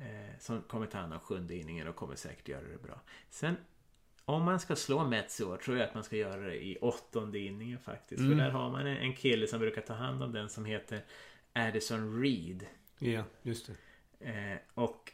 [0.03, 3.01] Eh, som kommer ta hand om sjunde inningen och kommer säkert göra det bra.
[3.31, 3.57] Sen
[4.25, 6.79] om man ska slå Mets i år tror jag att man ska göra det i
[6.81, 8.21] åttonde inningen faktiskt.
[8.21, 8.39] Mm.
[8.39, 11.05] För där har man en, en kille som brukar ta hand om den som heter
[11.53, 12.67] Addison Reed.
[12.99, 13.75] Ja, just det.
[14.31, 15.13] Eh, och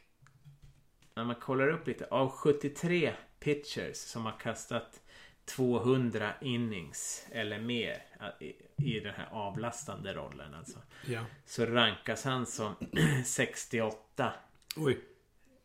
[1.14, 2.06] när man kollar upp lite.
[2.06, 5.00] Av 73 pitchers som har kastat
[5.44, 10.78] 200 innings eller mer eh, i, i den här avlastande rollen alltså.
[11.06, 11.24] Ja.
[11.46, 12.74] Så rankas han som
[13.24, 14.32] 68.
[14.76, 14.98] Oj.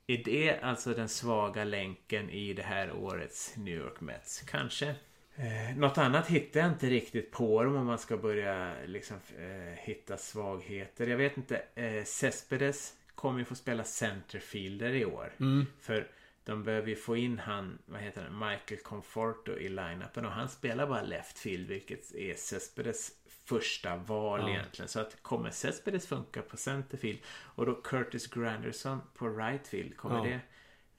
[0.08, 4.42] Är det alltså den svaga länken i det här årets New York Mets?
[4.42, 4.96] Kanske.
[5.36, 9.74] Eh, något annat hittar jag inte riktigt på dem om man ska börja liksom eh,
[9.78, 11.08] hitta svagheter.
[11.08, 11.62] Jag vet inte.
[11.76, 15.32] Eh, Cespedes kommer ju få spela centerfielder i år.
[15.40, 15.66] Mm.
[15.82, 16.08] För
[16.46, 20.50] de behöver ju få in han, vad heter han, Michael Conforto i line-upen och han
[20.50, 23.12] spelar bara left field vilket är Cespedes
[23.46, 24.50] första val Ja.
[24.50, 24.90] egentligen.
[24.90, 30.18] Så att kommer Cespedes funka på centerfield och då Curtis Granderson på right field, kommer
[30.18, 30.24] Ja.
[30.24, 30.40] det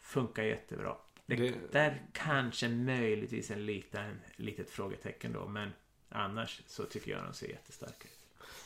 [0.00, 0.96] funka jättebra?
[1.26, 5.70] Det, Det- Där kanske möjligtvis en liten, litet frågetecken då men
[6.09, 8.23] annars så tycker jag de ser jättestarka ut.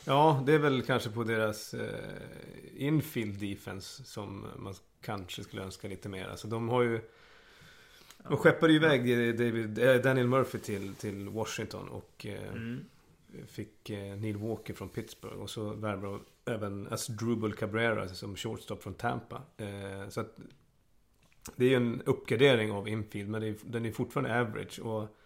[0.08, 1.88] Ja, det är väl kanske på deras eh,
[2.76, 6.28] infield defense som man kanske skulle önska lite mer.
[6.28, 7.00] Alltså de har ju...
[8.28, 9.00] De skeppade ju iväg
[9.38, 12.84] David, eh, Daniel Murphy till, till Washington och eh, Mm.
[13.46, 15.36] fick eh, Neil Walker från Pittsburgh.
[15.36, 19.42] Och så värvade de även Asdrubal Cabrera som shortstop från Tampa.
[19.56, 20.38] Eh, så att
[21.56, 24.80] det är ju en uppgradering av infield men är, den är fortfarande average.
[24.80, 25.17] Och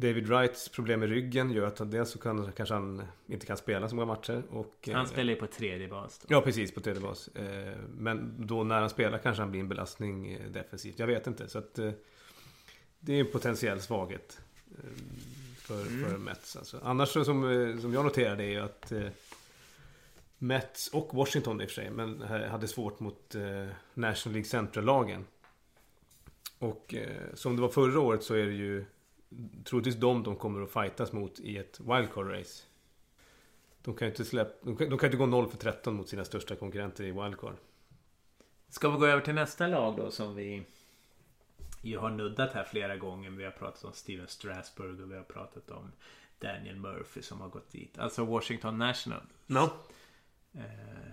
[0.00, 3.88] David Wrights problem med ryggen gör att dels så kan, kanske han inte kan spela
[3.88, 4.42] så många matcher.
[4.50, 6.26] Och, Han eh, spelar ju på tredje bas då.
[6.30, 6.74] Ja, precis.
[6.74, 7.28] På tredje bas.
[7.28, 10.98] Eh, Men då när han spelar kanske han blir en belastning eh, defensivt.
[10.98, 11.48] Jag vet inte.
[11.48, 11.74] Så att
[13.00, 14.40] det är en potentiell svaghet
[15.58, 16.04] för, Mm.
[16.10, 16.56] för Mets.
[16.56, 16.80] Alltså.
[16.82, 17.24] Annars som,
[17.80, 18.92] som jag noterade är ju att
[20.38, 23.34] Mets och Washington i och för sig, men hade svårt mot
[23.94, 25.24] National League Central-lagen.
[26.58, 26.94] Och
[27.34, 28.84] som det var förra året så är det ju
[29.64, 32.62] troligtvis de de kommer att fightas mot i ett wildcard-race.
[33.82, 36.08] De kan ju inte släppa, de kan, de kan inte gå 0 för 13 mot
[36.08, 37.54] sina största konkurrenter i wildcard.
[38.68, 40.64] Ska vi gå över till nästa lag då som vi
[41.82, 43.30] ju har nuddat här flera gånger.
[43.30, 45.92] Vi har pratat om Steven Strasburg och vi har pratat om
[46.38, 47.98] Daniel Murphy som har gått dit.
[47.98, 49.22] Alltså Washington National.
[49.46, 49.70] No.
[50.54, 51.12] Eh,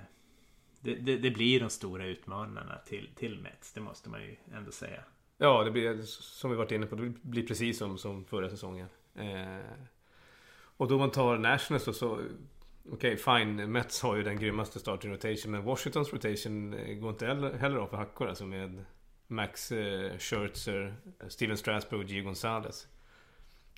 [0.80, 3.74] det, det, det blir de stora utmanarna till, till Mets.
[3.74, 5.04] Det måste man ju ändå säga.
[5.38, 6.96] Ja, det blir som vi varit inne på.
[6.96, 8.88] Det blir precis som, som förra säsongen.
[9.16, 9.60] Eh,
[10.78, 12.20] och då man tar Nationals så, så
[12.92, 13.72] Okej, fine.
[13.72, 15.52] Mets har ju den grymmaste starting rotation.
[15.52, 18.28] Men Washingtons rotation eh, går inte heller, av för hackor.
[18.28, 18.86] Alltså med
[19.28, 20.96] Max eh, Scherzer,
[21.28, 22.88] Steven Strasburg och Gio Gonzalez.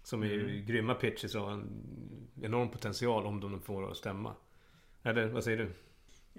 [0.04, 1.84] Som är ju grymma pitchers och har en
[2.42, 4.36] enorm potential om de får det att stämma.
[5.04, 5.72] Eller vad säger du?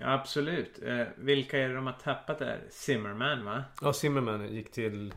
[0.01, 0.83] Ja, absolut.
[0.83, 2.61] Eh, vilka är det de har tappat där?
[2.71, 3.65] Zimmerman va?
[3.83, 5.15] Ja, Zimmerman gick till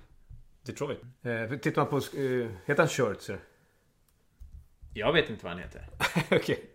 [0.64, 1.00] Detroit.
[1.22, 1.98] Eh, tittar man på...
[1.98, 3.40] Eh, heter han Scherzer?
[4.94, 5.90] Jag vet inte vad han heter.
[6.32, 6.70] Okej.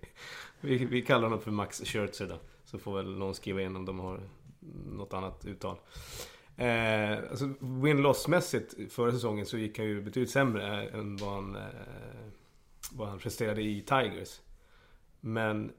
[0.60, 2.40] Vi, vi kallar honom för Max Scherzer då.
[2.64, 4.20] Så får väl någon skriva in om de har
[4.86, 5.78] något annat uttal.
[6.56, 11.62] Eh, alltså win-loss-mässigt förra säsongen så gick han ju betydligt sämre än vad han, eh,
[12.92, 14.40] vad han presterade i Tigers.
[15.20, 15.72] Men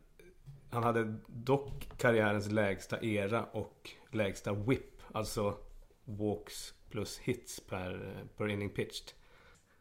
[0.70, 5.02] han hade dock karriärens lägsta era och lägsta whip.
[5.12, 5.58] Alltså
[6.06, 9.12] walks plus hits per, per inning pitched.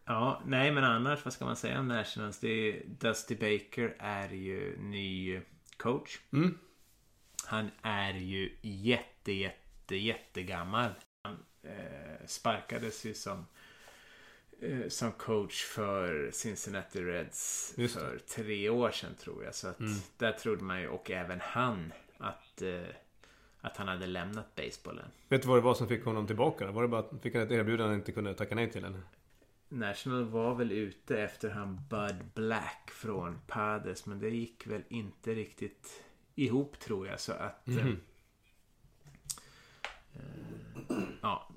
[0.05, 2.41] Ja, nej men annars vad ska man säga om Nationals?
[2.41, 5.41] Det är, Dusty Baker är ju ny
[5.77, 6.19] coach.
[6.33, 6.59] Mm.
[7.47, 10.91] Han är ju jätte, jätte, jättegammal.
[11.23, 13.47] Han eh, sparkades ju som,
[14.89, 19.55] som coach för Cincinnati Reds för tre år sedan tror jag.
[19.55, 19.93] Så att Mm.
[20.19, 22.83] där trodde man ju, och även han, att, eh,
[23.61, 25.09] att han hade lämnat basebollen.
[25.29, 26.71] Vet du vad det var som fick honom tillbaka?
[26.71, 28.85] Var det bara att fick han ett erbjudande han inte kunde tacka nej till?
[28.85, 29.01] Eller?
[29.69, 35.35] National var väl ute efter han Bud Black från Padres men det gick väl inte
[35.35, 36.03] riktigt
[36.35, 38.01] ihop tror jag så att eh, Mhm.
[40.15, 40.21] eh,
[41.23, 41.49] ja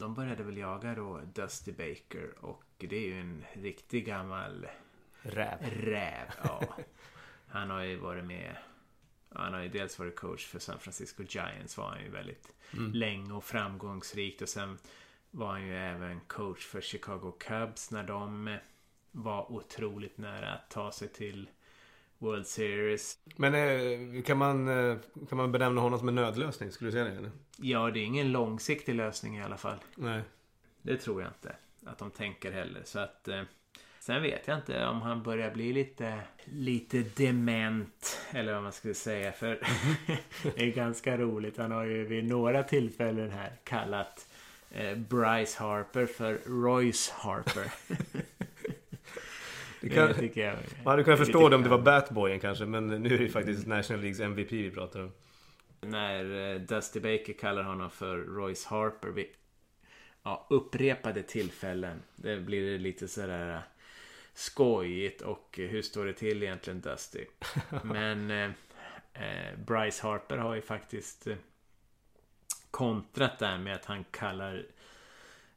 [0.00, 4.66] de började väl jaga då Dusty Baker och det är ju en riktig gammal
[5.22, 5.58] Räv.
[5.70, 6.26] räv.
[6.44, 6.76] Ja.
[7.48, 8.56] Han har ju varit med
[9.34, 12.92] Han har ju dels varit coach för San Francisco Giants var han ju väldigt Mm.
[12.92, 14.78] länge och framgångsrikt och sen
[15.30, 18.56] var han ju även coach för Chicago Cubs när de
[19.10, 21.50] var otroligt nära att ta sig till
[22.20, 23.18] World Series.
[23.36, 24.96] Men eh, kan, man, eh,
[25.28, 26.72] kan man benämna honom som en nödlösning?
[26.72, 27.10] Skulle du säga det?
[27.10, 27.30] Eller?
[27.56, 29.76] Ja, det är ingen långsiktig lösning i alla fall.
[29.94, 30.22] Nej.
[30.82, 31.56] Det tror jag inte
[31.86, 32.82] att de tänker heller.
[32.84, 33.42] Så att eh,
[34.00, 38.20] Sen vet jag inte om han börjar bli lite, lite dement.
[38.30, 39.32] Eller vad man skulle säga.
[39.32, 39.48] För
[40.42, 41.56] det är ganska roligt.
[41.56, 44.26] Han har ju vid några tillfällen här kallat
[44.96, 47.72] Bryce Harper för Royce Harper.
[49.80, 51.78] Det kan, Det tycker jag man hade kunnat är förstå det om det var.
[51.78, 52.66] Batboyen kanske.
[52.66, 55.12] Men nu är det faktiskt National Leagues MVP vi pratar om.
[55.80, 59.26] När eh, Dusty Baker kallar honom för Royce Harper vid
[60.22, 62.02] ja, upprepade tillfällen.
[62.16, 63.60] Det blir lite sådär eh,
[64.34, 67.24] skojigt och hur står det till egentligen Dusty?
[67.84, 68.50] Men eh,
[69.14, 71.26] eh, Bryce Harper har ju faktiskt
[72.70, 74.66] kontrat där med att han kallar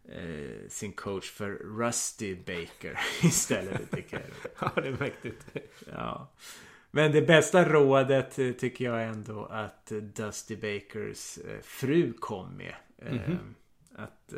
[0.10, 3.92] eh, sin coach för Rusty Baker istället.
[3.92, 5.46] Tycker jag Ja, det är mäktigt.
[5.92, 6.32] Ja.
[6.92, 12.76] Men det bästa rådet eh, tycker jag ändå att Dusty Bakers eh, fru kom med.
[12.98, 13.56] Eh, Mhm.
[13.96, 14.34] Att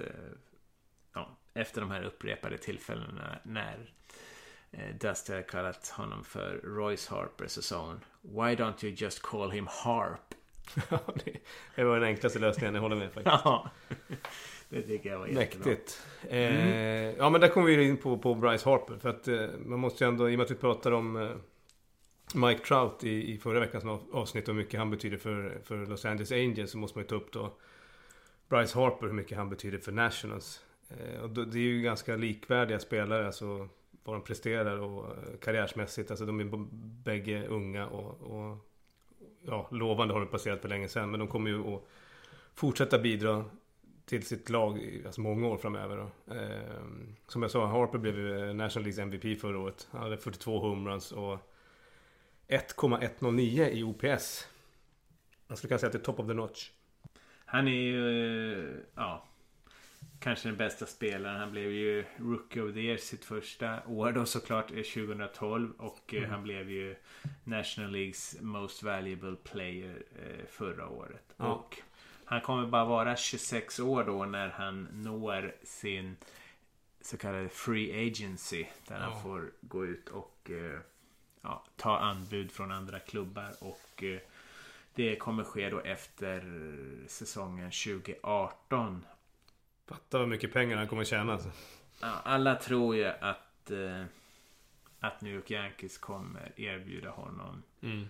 [1.14, 3.94] ja, efter de här upprepade tillfällena när
[5.00, 9.52] Dusty hade kallat honom för Royce Harper så sa hon Why don't you just call
[9.52, 10.34] him Harp?
[11.76, 13.40] Det- var den enklaste lösningen, jag håller med faktiskt.
[13.44, 13.72] Ja,
[14.70, 15.70] det tycker jag var jättebra.
[15.70, 16.02] Mäktigt.
[16.30, 18.98] Eh, ja men där kommer vi in på, på Bryce Harper.
[18.98, 21.30] För att eh, man måste ju ändå, i och med att vi pratar om eh,
[22.36, 26.06] Mike Trout i, i förra veckans avsnitt och hur mycket han betyder för, för Los
[26.06, 27.54] Angeles Angels så måste man ju ta upp då
[28.50, 30.62] Bryce Harper, hur mycket han betyder för Nationals.
[30.90, 33.68] Eh, och det är ju ganska likvärdiga spelare, alltså
[34.04, 36.12] vad de presterar och eh, karriärsmässigt.
[36.12, 36.66] Alltså de är
[37.04, 38.58] bägge unga och, och
[39.48, 41.12] ja, lovande har det passerat för länge sedan.
[41.12, 41.84] Men de kommer ju att
[42.56, 43.46] fortsätta bidra
[44.06, 45.98] till sitt lag i alltså många år framöver.
[45.98, 46.34] Då.
[46.36, 46.84] Eh,
[47.28, 49.88] som jag sa, Harper blev ju eh, National Leagues MVP förra året.
[49.92, 51.40] Han hade 42 homeruns och
[52.48, 54.48] 1,109 i OPS.
[55.48, 56.72] Man skulle kunna säga att det är top of the notch.
[57.46, 59.26] Han är ju, eh, ja,
[60.26, 61.40] kanske den bästa spelaren.
[61.40, 66.18] Han blev ju Rookie of the Year sitt första år då såklart 2012 och eh,
[66.20, 66.32] mm.
[66.32, 66.96] han blev ju
[67.44, 71.34] National Leagues Most Valuable Player eh, förra året.
[71.38, 71.46] Ja.
[71.46, 71.78] Och
[72.26, 76.16] han kommer bara vara 26 år då när han når sin
[77.02, 78.66] så kallade Free Agency.
[78.88, 79.02] Där ja.
[79.02, 80.80] han får gå ut och eh,
[81.42, 83.52] ja, ta anbud från andra klubbar.
[83.60, 84.04] Och
[84.96, 86.44] det kommer ske då efter
[87.08, 89.06] säsongen 2018.
[89.88, 91.34] Fatta vad mycket pengar han kommer tjäna.
[91.34, 91.50] Alltså.
[92.02, 94.04] Ja, alla tror ju att, eh,
[95.00, 98.08] att New York Yankees kommer erbjuda honom mm.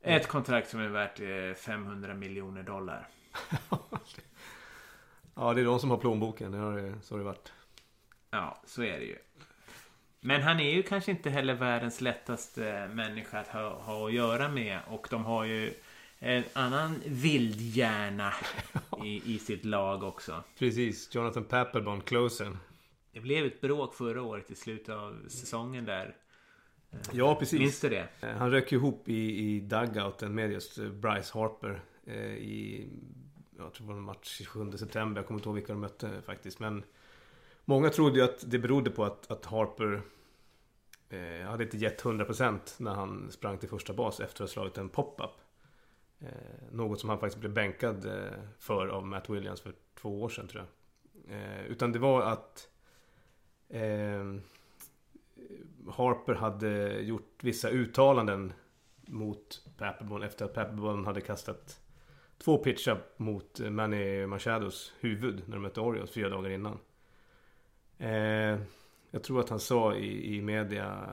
[0.00, 3.08] ett kontrakt som är värt eh, 500 miljoner dollar.
[5.34, 6.52] ja, det är de som har plånboken.
[6.52, 7.52] Det har så har det varit.
[8.30, 9.18] Ja, så är det ju.
[10.20, 14.48] Men han är ju kanske inte heller världens lättaste människa att ha, ha att göra
[14.48, 14.78] med.
[14.88, 15.74] Och de har ju
[16.24, 18.32] en annan vildhjärna
[19.04, 20.44] i, i sitt lag också.
[20.58, 22.58] Precis, Jonathan Papelbon, closen.
[23.12, 26.16] Det blev ett bråk förra året i slutet av säsongen där.
[27.12, 27.58] Ja, precis.
[27.58, 28.08] Minns du det?
[28.20, 31.82] Eh, han rök ihop i, i dugouten med just eh, Bryce Harper.
[32.06, 32.88] Eh, I,
[33.58, 35.20] jag tror det var en match 27 september.
[35.20, 36.60] Jag kommer inte ihåg vilka de mötte faktiskt.
[36.60, 36.82] Men
[37.64, 40.02] många trodde ju att det berodde på att, att Harper
[41.08, 44.78] eh, hade inte gett 100% när han sprang till första bas efter att ha slagit
[44.78, 45.43] en pop-up.
[46.24, 50.28] Eh, något som han faktiskt blev bänkad eh, för av Matt Williams för två år
[50.28, 50.70] sedan tror jag.
[51.36, 52.68] Eh, utan det var att
[53.68, 54.42] ehm,
[55.90, 58.52] Harper hade gjort vissa uttalanden
[59.06, 61.80] mot Papelbon efter att Papelbon hade kastat
[62.38, 66.78] två pitchar mot Manny Machados huvud när de mötte Orioles fyra dagar innan.
[69.14, 71.08] Jag tror att han sa i, i media,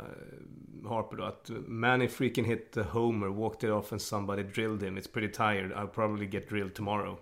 [0.86, 4.98] Harper då, att Manny freaking hit the homer, walked it off and somebody drilled him.
[4.98, 7.18] It's pretty tired, I'll probably get drilled tomorrow.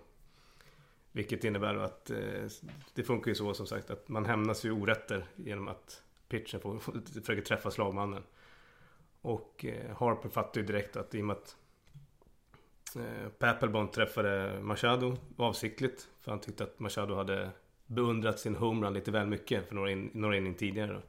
[1.12, 2.46] Vilket innebär att eh,
[2.94, 6.78] det funkar ju så som sagt att man hämnas ju orätter genom att pitchen får,
[7.20, 8.22] försöker träffa slagmannen.
[9.22, 11.56] Och eh, Harper fattar ju direkt att i och med att
[12.96, 16.08] eh, Papelbon träffade Machado avsiktligt.
[16.20, 17.50] För han tyckte att Machado hade
[17.90, 20.92] beundrat sin homerun lite väl mycket för några, in, några inning tidigare.
[20.92, 21.02] Då.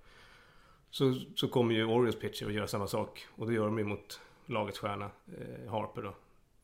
[0.90, 3.28] Så, så kommer ju Orioles pitcher att göra samma sak.
[3.36, 6.16] Och det gör de ju mot lagets stjärna, eh, Harper då.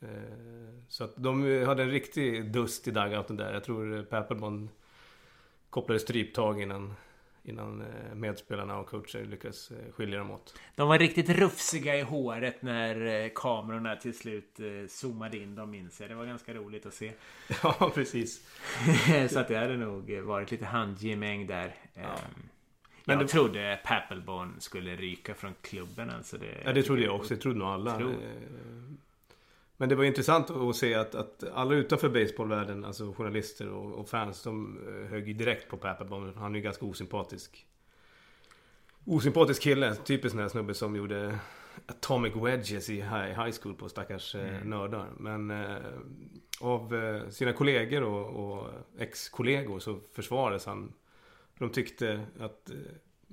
[0.08, 3.54] Eh, så att de hade en riktig dust i dugouten där.
[3.54, 4.70] Jag tror eh, Papelbon
[5.70, 6.94] kopplade stryptag innan
[7.48, 10.60] Innan eh, medspelarna och coacher lyckas eh, skilja dem åt.
[10.76, 16.02] De var riktigt rufsiga i håret när eh, kamerorna till slut zoomade in dem minns
[16.02, 16.10] jag.
[16.10, 17.12] Det var ganska roligt att se.
[17.64, 18.48] Ja, precis.
[19.30, 21.76] Så att det hade nog varit lite handgemäng där.
[21.94, 22.02] Ja.
[22.02, 22.10] Ehm,
[23.06, 23.28] Men jag det...
[23.28, 26.10] trodde Papelbon skulle ryka från klubben.
[26.10, 27.36] Alltså det, ja, det trodde jag också.
[27.36, 27.98] Det trodde nog alla.
[27.98, 28.14] Tro.
[29.78, 34.10] Men det var intressant att se att, att alla utanför baseballvärlden, alltså journalister och, och
[34.10, 36.34] fans, de eh, högg ju direkt på Papelbon.
[36.38, 37.66] Han är ju ganska osympatisk.
[39.06, 39.96] Osympatisk kille.
[39.96, 41.40] Typisk sån här snubbe som gjorde
[41.86, 44.70] Atomic Wedges i high, high school på stackars eh, mm.
[44.70, 45.10] nördar.
[45.18, 45.78] Men eh,
[46.62, 50.94] av eh, sina kollegor och, och ex-kollegor så försvarades han.
[51.60, 52.76] De tyckte att eh,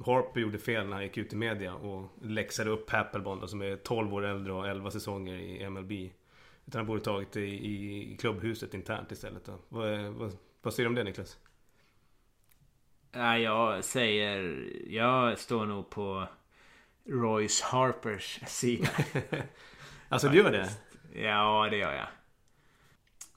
[0.06, 3.76] Harper gjorde fel när han gick ut i media och läxade upp Papelbon som är
[3.76, 5.92] 12 år äldre och 11 säsonger i MLB.
[6.66, 9.48] Utan han borde tagit det i, i klubbhuset internt istället.
[9.68, 11.38] Vad, vad, vad säger du om det Niklas?
[13.12, 14.68] Ja, jag säger...
[14.88, 16.28] Jag står nog på
[17.04, 18.88] Royce Harpers sida.
[20.08, 20.70] alltså du gör det?
[21.20, 22.08] Ja, det gör jag.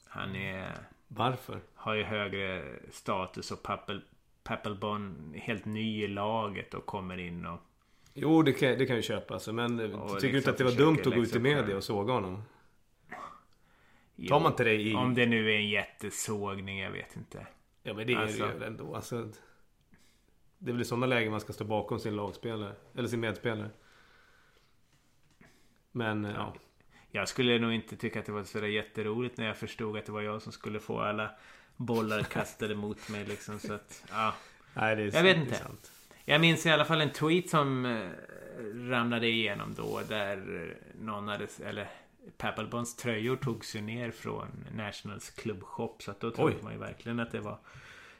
[0.05, 0.77] Han är...
[1.07, 1.59] Varför?
[1.75, 4.01] Har ju högre status och Pappel,
[4.43, 7.59] Pappelbon helt ny i laget och kommer in och...
[8.13, 10.63] Jo, det kan, det kan jag köpa alltså, Men tycker du inte liksom att det
[10.63, 12.43] var dumt att gå ut i media och såga honom?
[14.29, 14.95] Tar man inte det i...
[14.95, 17.47] Om det nu är en jättesågning, jag vet inte.
[17.83, 18.47] Ja men det är alltså...
[18.47, 18.95] det ju ändå.
[18.95, 19.31] Alltså,
[20.57, 22.75] det är väl i sådana lägen man ska stå bakom sin lagspelare.
[22.95, 23.69] Eller sin medspelare.
[25.91, 26.31] Men ja.
[26.35, 26.53] ja.
[27.11, 30.11] Jag skulle nog inte tycka att det var sådär jätteroligt när jag förstod att det
[30.11, 31.31] var jag som skulle få alla
[31.75, 33.59] bollar kastade mot mig liksom.
[33.59, 34.33] Så att, ja.
[34.73, 35.55] Nej, det är jag vet inte.
[35.55, 35.91] Sant.
[36.25, 38.09] Jag minns i alla fall en tweet som eh,
[38.89, 41.87] ramlade igenom då där någon hade, eller
[42.37, 46.63] Papelbons tröjor togs ju ner från Nationals klubbshop så att då trodde Oj.
[46.63, 47.59] man ju verkligen att det var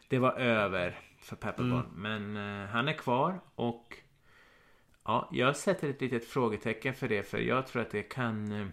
[0.07, 1.85] det var över för Papelbon.
[1.95, 3.97] Men eh, han är kvar och
[5.03, 8.67] ja, jag sätter ett litet frågetecken för det för jag tror att det kan eh,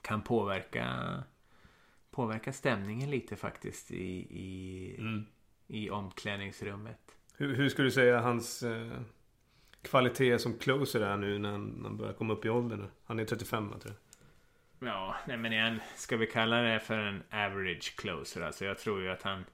[0.00, 1.22] kan påverka
[2.10, 4.04] påverka stämningen lite faktiskt i,
[4.40, 5.00] i,
[5.66, 7.16] i omklädningsrummet.
[7.36, 9.00] Hur, hur skulle du säga hans eh,
[9.86, 12.86] kvalitet som closer är nu när han, när han börjar komma upp i åldern?
[13.04, 14.88] Han är 35 jag tror jag.
[14.88, 18.42] Ja, nej men igen, ska vi kalla det för en average closer?
[18.42, 19.44] Alltså jag tror ju att han...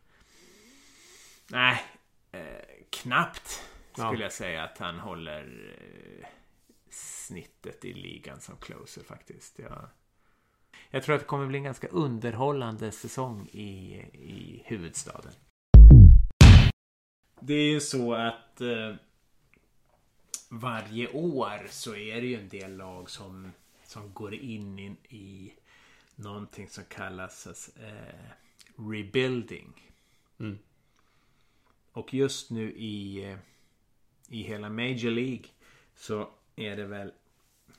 [1.50, 1.82] Nej,
[2.32, 2.42] eh,
[2.90, 3.48] knappt
[3.92, 4.22] skulle Ja.
[4.22, 6.26] jag säga att han håller eh,
[6.90, 9.58] snittet i ligan som closer faktiskt.
[9.58, 9.88] Jag,
[10.90, 15.32] jag tror att det kommer bli en ganska underhållande säsong i, i huvudstaden.
[17.40, 18.94] Det är ju så att eh,
[20.52, 23.52] varje år så är det ju en del lag som,
[23.84, 25.52] som går in i, i
[26.14, 28.30] någonting som kallas eh,
[28.90, 29.92] rebuilding.
[30.38, 30.58] Mm.
[31.92, 33.38] Och just nu i, eh,
[34.28, 35.44] i hela Major League
[35.94, 37.12] så är det väl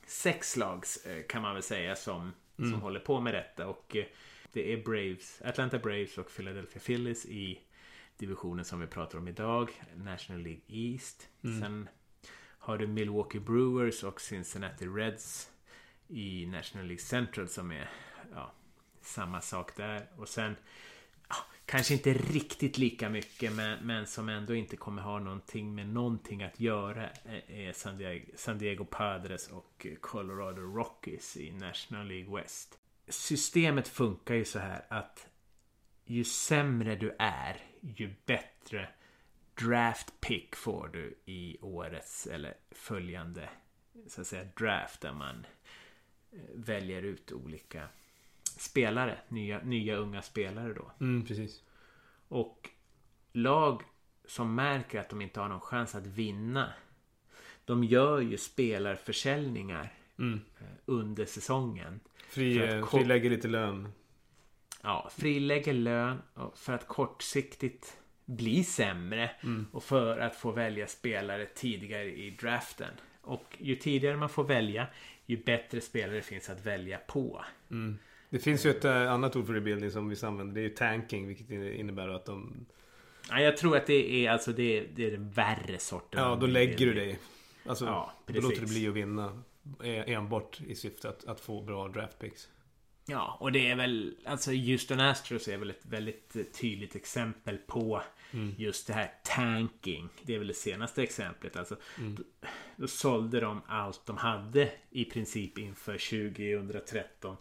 [0.06, 3.66] sex lag eh, kan man väl säga som, som håller på med detta.
[3.66, 4.04] Och eh,
[4.52, 7.60] det är Braves, Atlanta Braves och Philadelphia Phillies i
[8.16, 9.70] divisionen som vi pratar om idag.
[9.96, 11.28] National League East.
[11.42, 11.88] Sen
[12.64, 15.50] har du Milwaukee Brewers och Cincinnati Reds
[16.08, 17.90] i National League Central som är
[18.34, 18.52] ja,
[19.00, 20.06] samma sak där.
[20.16, 20.56] Och sen
[21.28, 21.36] ja,
[21.66, 26.42] kanske inte riktigt lika mycket men, men som ändå inte kommer ha någonting med någonting
[26.42, 32.36] att göra eh, är- San Diego, San Diego Padres och Colorado Rockies i National League
[32.36, 32.78] West.
[33.08, 35.26] Systemet funkar ju så här att
[36.04, 38.88] ju sämre du är ju bättre
[39.54, 43.48] draft pick får du i årets eller följande
[44.08, 45.46] så att säga draft där man
[46.32, 47.88] eh, väljer ut olika
[48.58, 50.90] spelare, nya, nya unga spelare då.
[51.00, 51.62] Mm, precis.
[52.28, 52.70] Och
[53.32, 53.82] lag
[54.24, 56.72] som märker att de inte har någon chans att vinna
[57.64, 60.40] de gör ju spelarförsäljningar Mm.
[60.60, 62.00] eh, under säsongen.
[62.28, 63.92] Fri, eh, frilägger lite lön.
[64.82, 66.18] Ja, frilägger lön
[66.54, 69.30] för att kortsiktigt bli sämre
[69.72, 72.90] och för att få välja spelare tidigare i draften.
[73.20, 74.86] Och ju tidigare man får välja
[75.26, 77.44] ju bättre spelare finns att välja på.
[78.30, 80.54] Det finns ju ett eh, annat ord för rebuilding som vi använder.
[80.54, 81.28] Det är ju tanking.
[81.28, 82.66] Vilket innebär att de...
[83.30, 86.22] Ja, jag tror att det är alltså det är, det är den värre sorten.
[86.22, 87.18] Ja, då lägger du dig.
[87.66, 89.42] Alltså, Ja, då låter du bli att vinna.
[89.84, 92.48] eh, Enbart i syfte att, att få bra draft picks.
[93.06, 98.02] Ja, och det är väl alltså Houston Astros är väl ett väldigt tydligt exempel på
[98.56, 100.08] just det här tanking.
[100.22, 101.56] Det är väl det senaste exemplet.
[101.56, 102.22] Alltså, då,
[102.76, 105.92] då sålde de allt de hade i princip inför
[106.32, 107.36] 2013.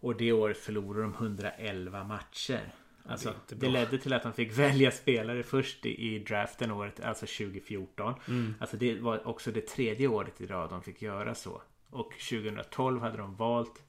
[0.00, 2.74] Och det året förlorade de 111 matcher.
[3.08, 7.00] Alltså, Det det, ledde till att de fick välja spelare först i, i draften året,
[7.00, 8.14] alltså 2014.
[8.60, 11.62] Alltså det var också det tredje året i rad de fick göra så.
[11.90, 13.82] Och 2012 hade de valt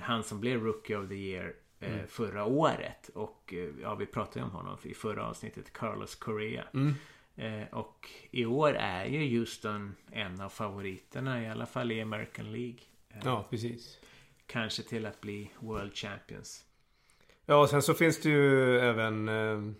[0.00, 3.10] han som blev Rookie of the Year eh, förra året.
[3.14, 6.64] Och eh, ja, vi pratade ju om honom i förra avsnittet, Carlos Correa.
[7.36, 12.52] Eh, och i år är ju Houston en av favoriterna, i alla fall i American
[12.52, 12.78] League.
[13.10, 13.98] Eh, Ja, precis.
[14.46, 16.64] Kanske till att bli World Champions.
[17.46, 19.28] Ja, och sen så finns det ju även...
[19.28, 19.72] Eh,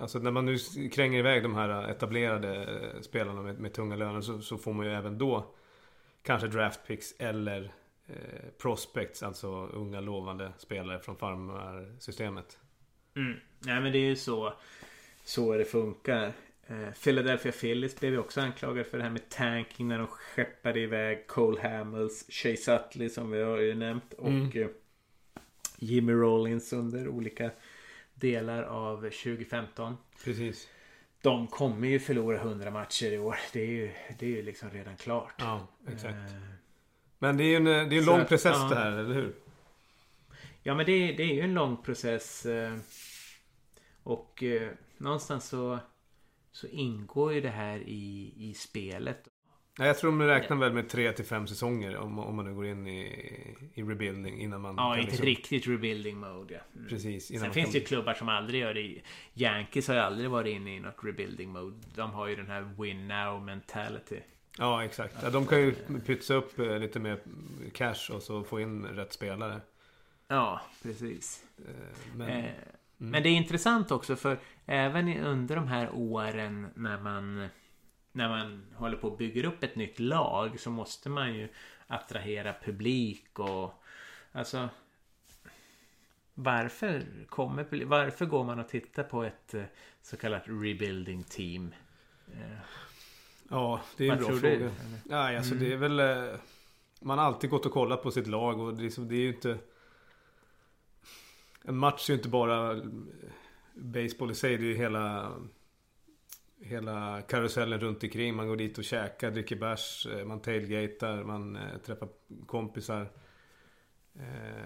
[0.00, 0.58] alltså när man nu
[0.92, 4.86] kränger iväg de här etablerade eh, spelarna med, med tunga löner så, så får man
[4.86, 5.54] ju även då
[6.22, 7.72] kanske draft picks eller
[8.10, 12.58] eh, prospects, alltså unga lovande spelare från farmarsystemet.
[13.16, 13.40] Mm.
[13.58, 14.54] Nej men det är ju så
[15.24, 16.32] Så det funkar
[16.66, 20.80] eh, Philadelphia Phillies blev ju också anklagade för det här med tanking när de skeppade
[20.80, 24.68] iväg Cole Hamels, Chase Utley som vi har ju nämnt och eh,
[25.78, 27.50] Jimmy Rollins under olika
[28.14, 29.96] delar av 2015.
[30.24, 30.68] Precis.
[31.22, 33.36] De kommer ju förlora 100 matcher i år.
[33.52, 35.34] Det är ju, det är ju liksom redan klart.
[35.38, 36.14] Ja, exakt.
[36.14, 36.59] Eh,
[37.22, 38.68] Men det är ju en, det är en Så lång process ja.
[38.68, 39.34] det här, eller hur?
[40.62, 42.46] Ja men det, det är ju en lång process.
[42.46, 42.76] eh,
[44.02, 45.78] Och eh, någonstans så,
[46.52, 49.28] så ingår ju det här i, i spelet.
[49.78, 52.66] Jag tror de räknar väl med 3 till 5 säsonger om, om man nu går
[52.66, 53.00] in i,
[53.74, 54.74] i rebuilding innan man...
[54.78, 56.54] Ja, inte liksom- riktigt rebuilding mode.
[56.54, 56.60] Ja.
[56.78, 56.88] Mm.
[56.88, 57.26] Precis.
[57.26, 59.00] Sen finns kan- det ju klubbar som aldrig gör det.
[59.34, 61.76] Yankees har ju aldrig varit inne i något rebuilding mode.
[61.94, 64.20] De har ju den här win now mentality.
[64.60, 65.16] Ja, exakt.
[65.22, 65.74] Ja, de kan ju
[66.06, 67.20] pytsa upp eh, lite mer
[67.74, 69.60] cash och så få in rätt spelare.
[70.28, 71.44] Ja, precis.
[71.68, 71.74] Eh,
[72.16, 72.50] Men, Eh,
[72.96, 77.48] Men det är intressant också för även under de här åren när man
[78.12, 81.48] när man håller på och bygger upp ett nytt lag så måste man ju
[81.86, 83.82] attrahera publik och
[84.32, 84.68] alltså
[86.34, 89.62] varför kommer Varför går man och tittar på ett eh,
[90.02, 91.74] så kallat rebuilding team?
[93.50, 94.58] Ja, det är en Vad bra tror du?
[94.58, 94.70] fråga.
[95.04, 96.00] Nej, alltså det är väl...
[96.00, 96.34] eh,
[97.00, 99.20] Man har alltid gått och kollat på sitt lag och det är, liksom, det är
[99.20, 99.58] ju inte...
[101.64, 102.82] En match är ju inte bara eh,
[103.74, 104.56] baseball i sig.
[104.56, 105.32] Det är ju hela...
[106.62, 108.34] Hela karusellen runt omkring.
[108.34, 112.08] Man går dit och käkar, dricker bärs, eh, man tailgatar, man träffar
[112.46, 113.10] kompisar.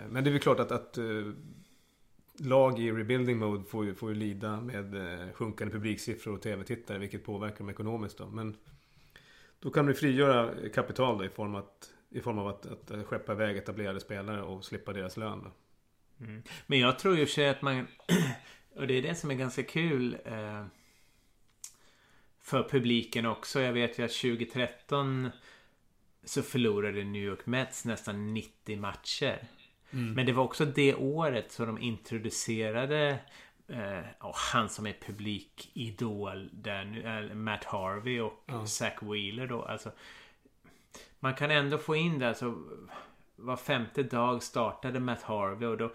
[0.09, 0.99] Men det är väl klart att, att
[2.39, 4.95] lag i rebuilding mode får ju, får ju lida med
[5.35, 6.99] sjunkande publiksiffror och tv-tittare.
[6.99, 8.27] Vilket påverkar dem ekonomiskt då.
[8.27, 8.57] Men
[9.65, 13.03] då kan du frigöra kapital då, i, form att, i form av att, att eh,
[13.03, 15.43] skeppa iväg etablerade spelare och slippa deras lön.
[15.45, 15.51] Då.
[16.67, 17.87] Men jag tror ju för sig att man...
[18.77, 20.17] Och det är det som är ganska kul.
[20.25, 20.67] Eh,
[22.41, 23.61] för publiken också.
[23.61, 25.31] Jag vet ju att 2013
[26.25, 29.49] så förlorade New York Mets nästan 90 matcher.
[30.15, 33.19] Men det var också det året som de introducerade
[33.69, 38.67] eh, och han som är publikidol där nu, eh, Matt Harvey och Ja.
[38.67, 39.63] Zach Wheeler då.
[39.63, 39.93] Alltså,
[41.21, 42.55] man kan ändå få in det alltså
[43.37, 45.93] var femte dag startade Matt Harvey och då,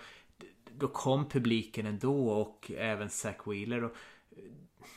[0.71, 3.91] då kom publiken ändå och även Zach Wheeler och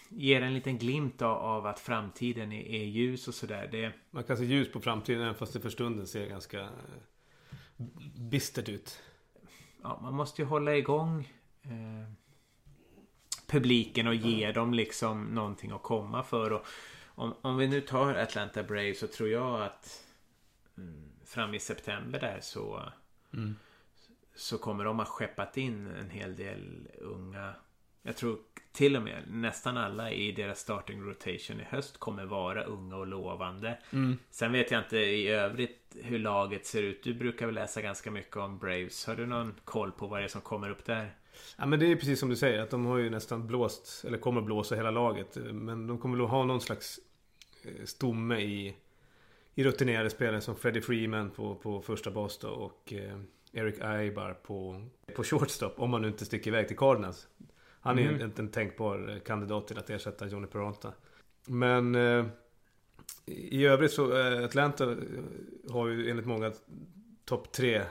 [0.09, 3.69] ger en liten glimt av, att framtiden är, är ljus och sådär.
[3.73, 6.69] Det, Man kan se ljus på framtiden även fast det för stunden ser ganska eh,
[8.19, 9.03] bistert ut.
[9.83, 12.13] ja, man måste ju hålla igång eh,
[13.53, 16.53] publiken och ge dem liksom någonting att komma för.
[16.53, 16.67] Och
[17.07, 20.05] om, om vi nu tar Atlanta Braves så tror jag att
[20.79, 22.83] mm, fram i september där så
[24.35, 27.55] så kommer de ha skeppat in en hel del unga
[28.03, 28.39] jag tror
[28.73, 33.07] till och med nästan alla i deras starting rotation i höst kommer vara unga och
[33.07, 33.79] lovande.
[34.31, 37.03] Sen vet jag inte i övrigt hur laget ser ut.
[37.03, 39.07] Du brukar väl läsa ganska mycket om Braves.
[39.07, 41.15] Har du någon koll på vad det är som kommer upp där?
[41.57, 44.19] Ja men det är precis som du säger att de har ju nästan blåst, eller
[44.19, 45.37] kommer att blåsa hela laget.
[45.53, 47.01] Men de kommer att ha någon slags
[47.65, 48.77] eh, stomme i,
[49.55, 53.19] i rutinerade spelare som Freddie Freeman på, på första bas då och eh,
[53.53, 54.87] Eric Aibar på,
[55.17, 55.75] på shortstop.
[55.77, 57.29] Om man nu inte sticker iväg till Cardinals.
[57.81, 58.21] Han är Mm.
[58.21, 60.93] en, en tänkbar eh, kandidat till att ersätta Johnny Peralta.
[61.47, 62.27] Men eh,
[63.27, 64.97] i övrigt så eh, Atlanta
[65.71, 66.53] har ju enligt många
[67.25, 67.83] topp tre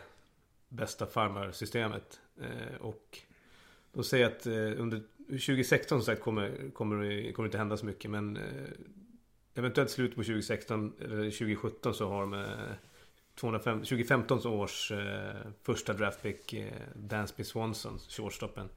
[0.70, 2.20] bästa farmarsystemet.
[2.41, 3.18] Eh, och
[3.94, 8.12] de säger att eh, under 2016 som sagt kommer, kommer, kommer inte hända så mycket.
[8.12, 8.44] Men eh,
[9.54, 12.74] eventuellt slut på 2016 eller 2017 så har de eh,
[13.36, 18.70] 205, 2015 års eh, första draftpick eh, Dansby Swanson, shortstoppen.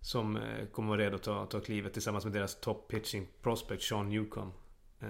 [0.00, 0.38] Som
[0.72, 4.52] kommer vara redo att ta, ta klivet tillsammans med deras top pitching prospect Sean Newcomb.
[5.00, 5.08] Eh,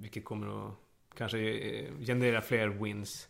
[0.00, 0.74] Vilket kommer att
[1.14, 1.38] kanske
[2.06, 3.28] generera fler wins.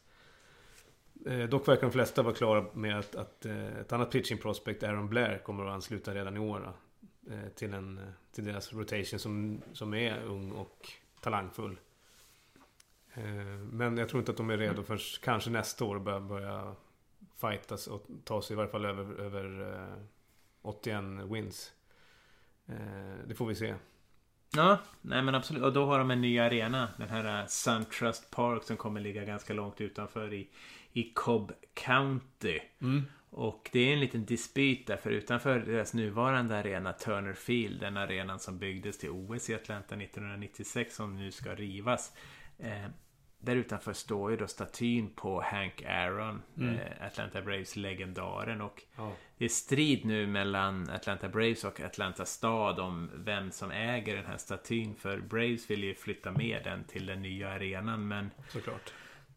[1.27, 4.83] Eh, dock verkar de flesta vara klara med att, att eh, ett annat pitching prospect,
[4.83, 6.73] Aaron Blair, kommer att ansluta redan i år.
[7.31, 10.89] Eh, till, en, eh, till deras rotation som, som är ung och
[11.20, 11.79] talangfull.
[13.14, 13.25] Eh,
[13.73, 16.75] men jag tror inte att de är redo förrän kanske nästa år börja, börja
[17.41, 20.05] fightas och ta sig i varje fall över, över eh,
[20.62, 21.73] 81 wins.
[22.66, 23.75] Eh, det får vi se.
[24.55, 25.62] Ja, nej men absolut.
[25.62, 26.89] Och då har de en ny arena.
[26.97, 30.49] Den här SunTrust Park som kommer ligga ganska långt utanför i,
[30.93, 32.61] i Cobb County.
[33.30, 37.97] Och det är en liten dispyt där för utanför deras nuvarande arena Turner Field, den
[37.97, 42.12] arenan som byggdes till OS i Atlanta 1996 som nu ska rivas.
[42.59, 42.86] Eh,
[43.38, 49.12] där utanför står ju då statyn på Hank Aaron, eh, Atlanta Braves legendaren och Ja.
[49.38, 54.26] det är strid nu mellan Atlanta Braves och Atlanta stad om vem som äger den
[54.26, 58.93] här statyn för Braves vill ju flytta med den till den nya arenan men Såklart.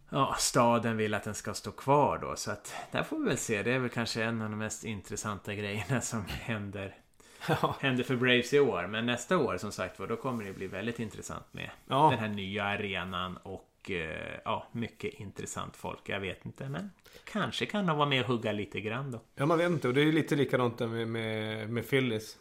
[0.10, 2.36] Ja, staden vill att den ska stå kvar då.
[2.36, 3.64] Så att där får vi väl se.
[3.64, 6.96] Det är väl kanske en av de mest intressanta grejerna som händer,
[7.48, 7.76] Ja.
[7.80, 8.88] händer för Braves i år.
[8.88, 12.10] Men nästa år som sagt var, då kommer det bli väldigt intressant med Ja.
[12.10, 16.10] den här nya arenan och eh, ja, mycket intressant folk.
[16.10, 16.92] Jag vet inte, men
[17.24, 19.20] kanske kan de vara med och hugga lite grann då.
[19.36, 19.88] Ja, man vet inte.
[19.88, 22.38] Och det är ju lite likadant med, med, med Phillies.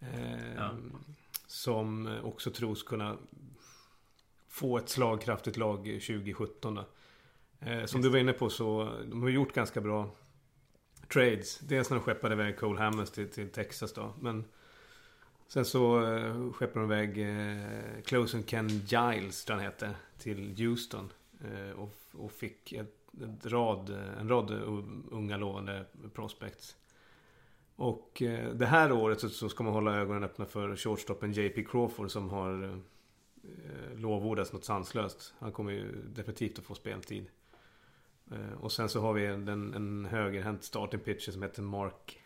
[0.00, 0.70] Eh, Ja.
[1.46, 3.16] Som också tros kunna
[4.54, 6.74] få ett slagkraftigt lag 2017.
[6.74, 6.84] Då.
[7.60, 10.10] Eh, som du var inne på så de har gjort ganska bra
[11.12, 11.58] trades.
[11.58, 14.12] Dels när de skeppade iväg Cole Hammers till, till Texas då.
[14.20, 14.44] Men
[15.48, 21.12] sen så eh, skeppade de iväg eh, Closen Ken Giles, tror han heter, till Houston.
[21.44, 23.90] Eh, och, och fick ett, ett rad,
[24.20, 24.50] en rad
[25.10, 25.84] unga lovande
[26.14, 26.76] prospects.
[27.76, 28.22] Och
[28.54, 32.30] det här året så, så ska man hålla ögonen öppna för shortstoppen JP Crawford som
[32.30, 32.80] har
[33.64, 35.34] eh, lovordats något sanslöst.
[35.38, 37.26] Han kommer ju definitivt att få speltid.
[38.30, 42.20] Eh, och sen så har vi en, en, en högerhänt starting pitcher som heter Mark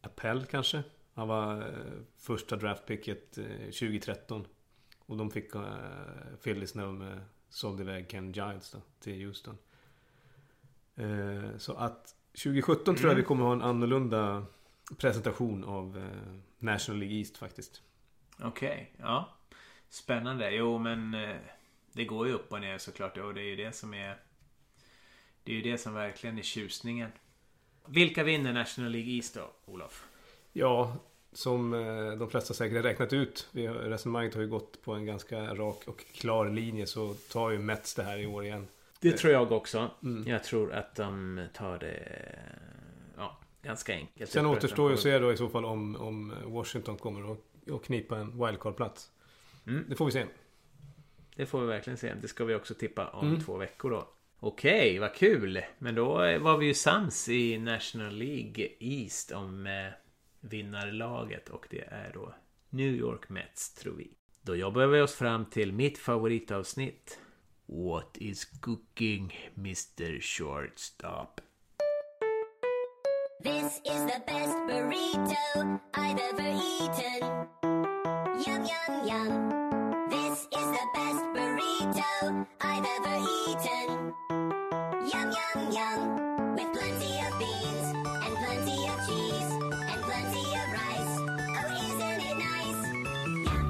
[0.00, 0.82] Appel kanske.
[1.14, 4.46] Han var eh, första draftpicket eh, 2013.
[4.98, 5.62] Och de fick eh,
[6.42, 9.58] Phillies när de sålde iväg Ken Giles då, till Houston.
[11.58, 12.14] Så att
[12.44, 14.46] 2017 tror jag vi kommer ha en annorlunda
[14.98, 16.10] presentation av
[16.58, 17.82] National League East faktiskt.
[18.38, 19.28] Okej, ja.
[19.90, 20.50] Spännande.
[20.50, 21.36] Jo, men eh,
[21.92, 23.16] det går ju upp och ner såklart.
[23.16, 24.16] Och det är ju det som är...
[25.44, 27.12] Det är ju det som verkligen är tjusningen.
[27.86, 30.08] Vilka vinner National League East då, Olof?
[30.52, 30.96] Ja,
[31.32, 33.48] som eh, de flesta säkert har räknat ut.
[33.52, 36.86] Resonemanget har ju gått på en ganska rak och klar linje.
[36.86, 38.68] Så tar ju Mets det här i år igen.
[39.00, 39.90] Det tror jag också.
[40.02, 40.28] Mm.
[40.28, 42.38] Jag tror att de tar det...
[43.16, 44.30] Ja, ganska enkelt.
[44.30, 47.84] Sen återstår ju att se då i så fall om, om Washington kommer att, att
[47.84, 49.10] knipa en wildcard-plats.
[49.70, 49.84] Mm.
[49.88, 50.26] Det får vi se.
[51.36, 52.14] Det får vi verkligen se.
[52.14, 53.40] Det ska vi också tippa om Mm.
[53.40, 54.08] två veckor då.
[54.40, 55.60] Okej, vad kul!
[55.78, 56.08] Men då
[56.38, 59.86] var vi ju sams i National League East om eh,
[60.40, 62.34] vinnarlaget och det är då
[62.70, 64.10] New York Mets tror vi.
[64.42, 67.18] Då jobbar vi oss fram till mitt favoritavsnitt.
[67.66, 71.40] What is cooking Mr Shortstop?
[73.42, 76.50] This is the best burrito I've ever
[76.82, 77.69] eaten.
[78.46, 79.30] Yum, yum, yum.
[80.08, 83.16] This is the best burrito I've ever
[83.46, 84.14] eaten.
[85.12, 86.00] Yum, yum, yum.
[86.54, 87.88] With plenty of beans
[88.24, 89.50] and plenty of cheese
[89.90, 91.14] and plenty of rice.
[91.58, 92.82] Oh, isn't it nice?
[93.44, 93.66] Yum.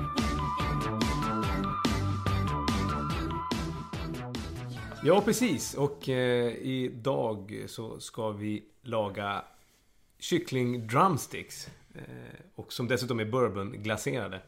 [5.02, 5.74] Ja, precis.
[5.74, 9.44] Och eh, idag så ska vi laga
[10.18, 11.68] kyckling drumsticks.
[11.94, 14.40] Eh, och som dessutom är bourbonglaserade.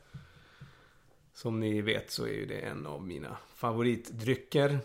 [1.32, 4.78] Som ni vet så är ju det en av mina favoritdrycker.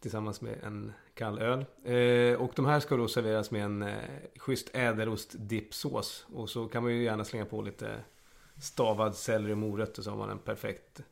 [0.00, 1.64] Tillsammans med en kall öl.
[1.84, 3.98] Eh, och de här ska då serveras med en eh,
[4.36, 6.26] schysst ädelostdippsås.
[6.32, 8.00] Och så kan man ju gärna slänga på lite
[8.60, 11.02] stavad selleri och morötter så har man en perfekt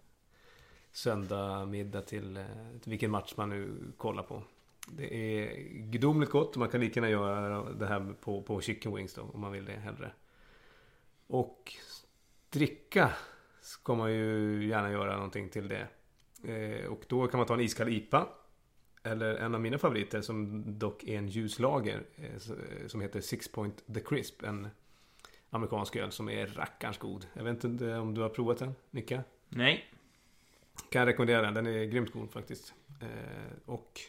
[0.92, 2.44] söndagmiddag till, eh,
[2.84, 4.42] vilken match man nu kollar på.
[4.88, 8.94] Det är gudomligt gott och man kan lika gärna göra det här på, på chicken
[8.94, 10.10] wings då om man vill det hellre.
[11.28, 11.72] Och
[12.50, 13.12] dricka
[13.60, 15.88] ska man ju gärna göra någonting till det.
[16.44, 18.28] Eh, och då kan man ta en iskall IPA.
[19.02, 22.06] Eller en av mina favoriter som dock är en ljuslager.
[22.16, 24.42] Eh, eh, som heter Six Point The Crisp.
[24.42, 24.68] En
[25.50, 27.26] amerikansk öl som är rackarns god.
[27.32, 29.22] Jag vet inte om du har provat den, Nicka?
[29.48, 29.84] Nej,
[30.90, 31.54] Kan jag rekommendera den.
[31.54, 32.74] Den är grymt god faktiskt.
[33.64, 34.00] Och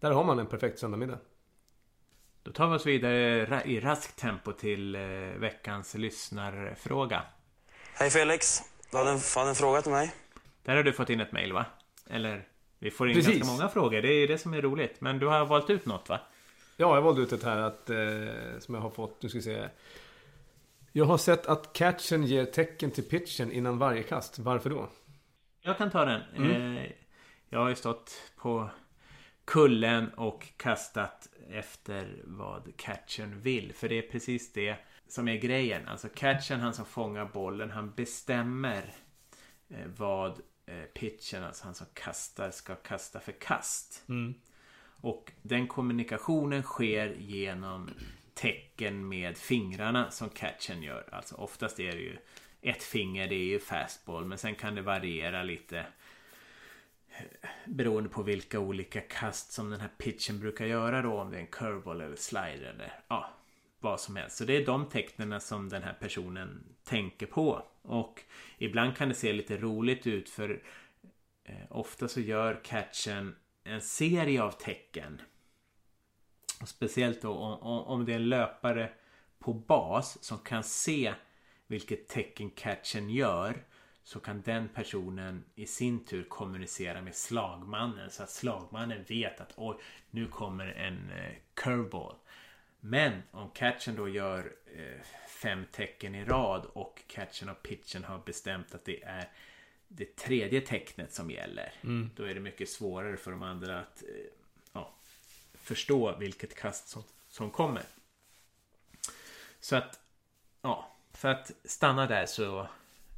[0.00, 1.18] där har man en perfekt söndagmiddag.
[2.42, 5.00] Då tar vi oss vidare i raskt tempo till eh,
[5.36, 7.22] veckans lyssnarfråga.
[7.94, 10.12] Hej Felix, du hade en, hade en fråga till mig.
[10.62, 11.66] Där har du fått in ett mail va?
[12.10, 12.46] Eller?
[12.78, 13.38] Vi får in Precis.
[13.38, 14.02] ganska många frågor.
[14.02, 15.00] Det är det som är roligt.
[15.00, 16.20] Men du har valt ut något va?
[16.76, 19.22] Ja, jag valde ut ett här att, eh, som jag har fått.
[19.22, 19.68] Nu ska vi se.
[20.92, 24.38] Jag har sett att catchen ger tecken till pitchen innan varje kast.
[24.38, 24.88] Varför då?
[25.62, 26.22] Jag kan ta den.
[26.36, 26.76] Mm.
[26.76, 26.92] Eh,
[27.48, 28.70] jag har ju stått på
[29.44, 33.72] kullen och kastat efter vad catchen vill.
[33.74, 34.76] För det är precis det
[35.08, 35.88] som är grejen.
[35.88, 38.94] Alltså catchen, han som fångar bollen, han bestämmer
[39.68, 44.04] eh, vad eh, pitchen, alltså han som kastar, ska kasta för kast.
[45.02, 47.90] Och den kommunikationen sker genom
[48.34, 51.08] tecken med fingrarna som catchen gör.
[51.12, 52.16] Alltså oftast är det ju
[52.62, 54.24] ett finger, det är ju fastball.
[54.24, 55.86] Men sen kan det variera lite.
[57.66, 61.20] Beroende på vilka olika kast som den här pitchen brukar göra då.
[61.20, 63.30] Om det är en curveball eller slider eller ja,
[63.80, 64.36] vad som helst.
[64.36, 67.62] Så det är de tecknen som den här personen tänker på.
[67.82, 68.22] Och
[68.58, 70.62] ibland kan det se lite roligt ut för
[71.44, 75.20] eh, ofta så gör catchen en serie av tecken.
[76.60, 78.92] Och speciellt då om- om det är en löpare
[79.38, 81.14] på bas som kan se
[81.66, 83.64] vilket tecken catchen gör
[84.04, 89.52] så kan den personen i sin tur kommunicera med slagmannen så att slagmannen vet att
[89.56, 89.76] oj,
[90.10, 92.14] nu kommer en eh, curveball.
[92.80, 98.18] Men om catchen då gör eh, fem tecken i rad och catchen och pitchen har
[98.18, 99.28] bestämt att det är
[99.88, 101.72] det tredje tecknet som gäller.
[102.16, 104.08] Då är det mycket svårare för de andra att eh,
[104.72, 104.94] ja,
[105.54, 107.82] förstå vilket kast som, som kommer.
[109.60, 110.00] Så att,
[110.62, 112.68] ja, för att stanna där så,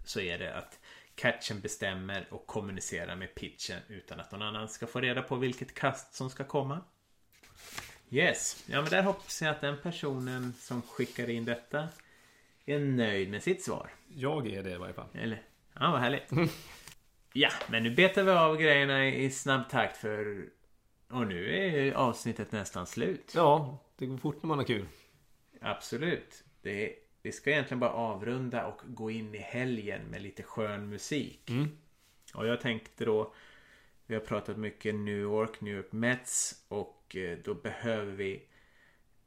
[0.05, 0.79] så är det att
[1.15, 5.75] catchen bestämmer och kommunicerar med pitchen utan att någon annan ska få reda på vilket
[5.75, 6.81] kast som ska komma.
[8.11, 11.89] Yes, ja men där hoppas jag att den personen som skickar in detta
[12.67, 13.91] är nöjd med sitt svar.
[14.09, 15.09] Jag är det i varje fall.
[15.15, 15.43] Eller?
[15.75, 16.31] Ja, vad härligt.
[17.33, 20.49] ja, men nu betar vi av grejerna i snabb takt för...
[21.09, 23.33] Och nu är ju avsnittet nästan slut.
[23.35, 24.87] Ja, det går fort när man har kul.
[25.61, 26.45] Absolut.
[26.63, 31.51] Det, vi ska egentligen bara avrunda och gå in i helgen med lite skön musik.
[31.51, 31.69] Mm.
[32.35, 33.35] Och jag tänkte då...
[34.07, 38.43] Vi har pratat mycket New York, New York Mets och eh, då behöver vi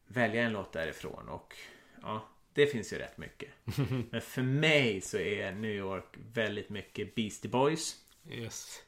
[0.08, 1.56] välja en låt därifrån och
[2.02, 3.50] ja, det finns ju rätt mycket.
[4.10, 7.96] Men för mig så är New York väldigt mycket Beastie Boys.
[8.30, 8.84] Yes.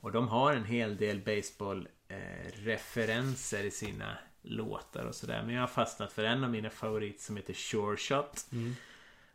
[0.00, 4.18] Och de har en hel del baseball-referenser i sina
[4.48, 5.42] låtar och sådär.
[5.42, 8.46] Men jag har fastnat för en av mina favoriter som heter Sure Shot.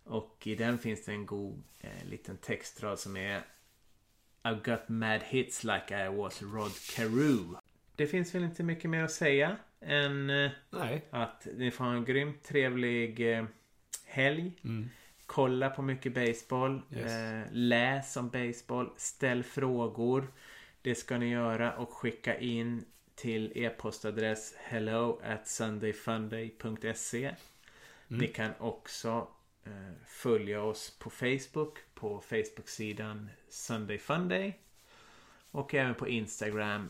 [0.04, 3.42] Och i den finns det en god eh, liten textrad som är
[4.44, 7.58] I've got mad hits like I was Rod Carew.
[7.96, 11.06] Det finns väl inte mycket mer att säga än eh, Nej.
[11.10, 13.46] att ni får ha en grymt trevlig eh,
[14.06, 14.52] helg.
[15.26, 16.82] Kolla på mycket baseball.
[16.92, 17.12] Yes.
[17.12, 18.90] Eh, läs om baseball.
[18.98, 20.28] Ställ frågor.
[20.82, 22.86] Det ska ni göra och skicka in
[23.16, 27.36] till e-postadress hello at sundayfunday.se
[28.08, 29.28] Ni kan också
[29.64, 29.72] eh,
[30.08, 34.60] följa oss på Facebook på Facebook-sidan Sunday Funday
[35.52, 36.90] och även på Instagram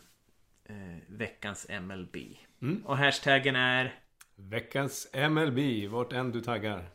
[0.65, 0.75] eh,
[1.07, 2.17] veckans MLB.
[2.85, 3.99] Och hashtaggen är
[4.35, 6.89] Veckans MLB, vart än du taggar.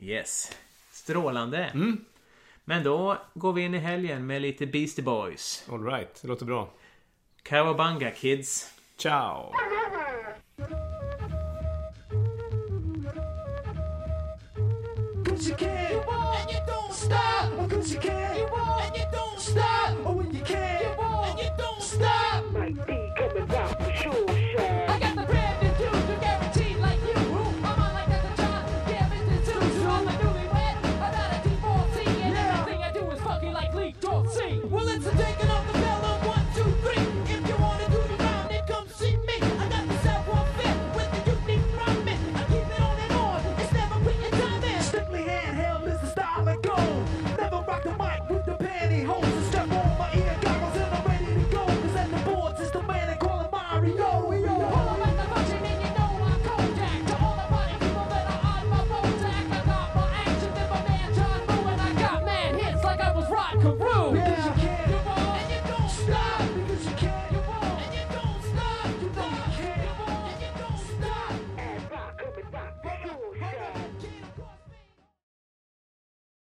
[0.00, 0.56] Yes.
[0.90, 1.70] Strålande.
[2.64, 5.68] Men då går vi in i helgen med lite Beastie Boys.
[5.70, 6.72] Alright, det låter bra.
[7.44, 8.70] Cowabunga kids.
[8.98, 9.52] Ciao!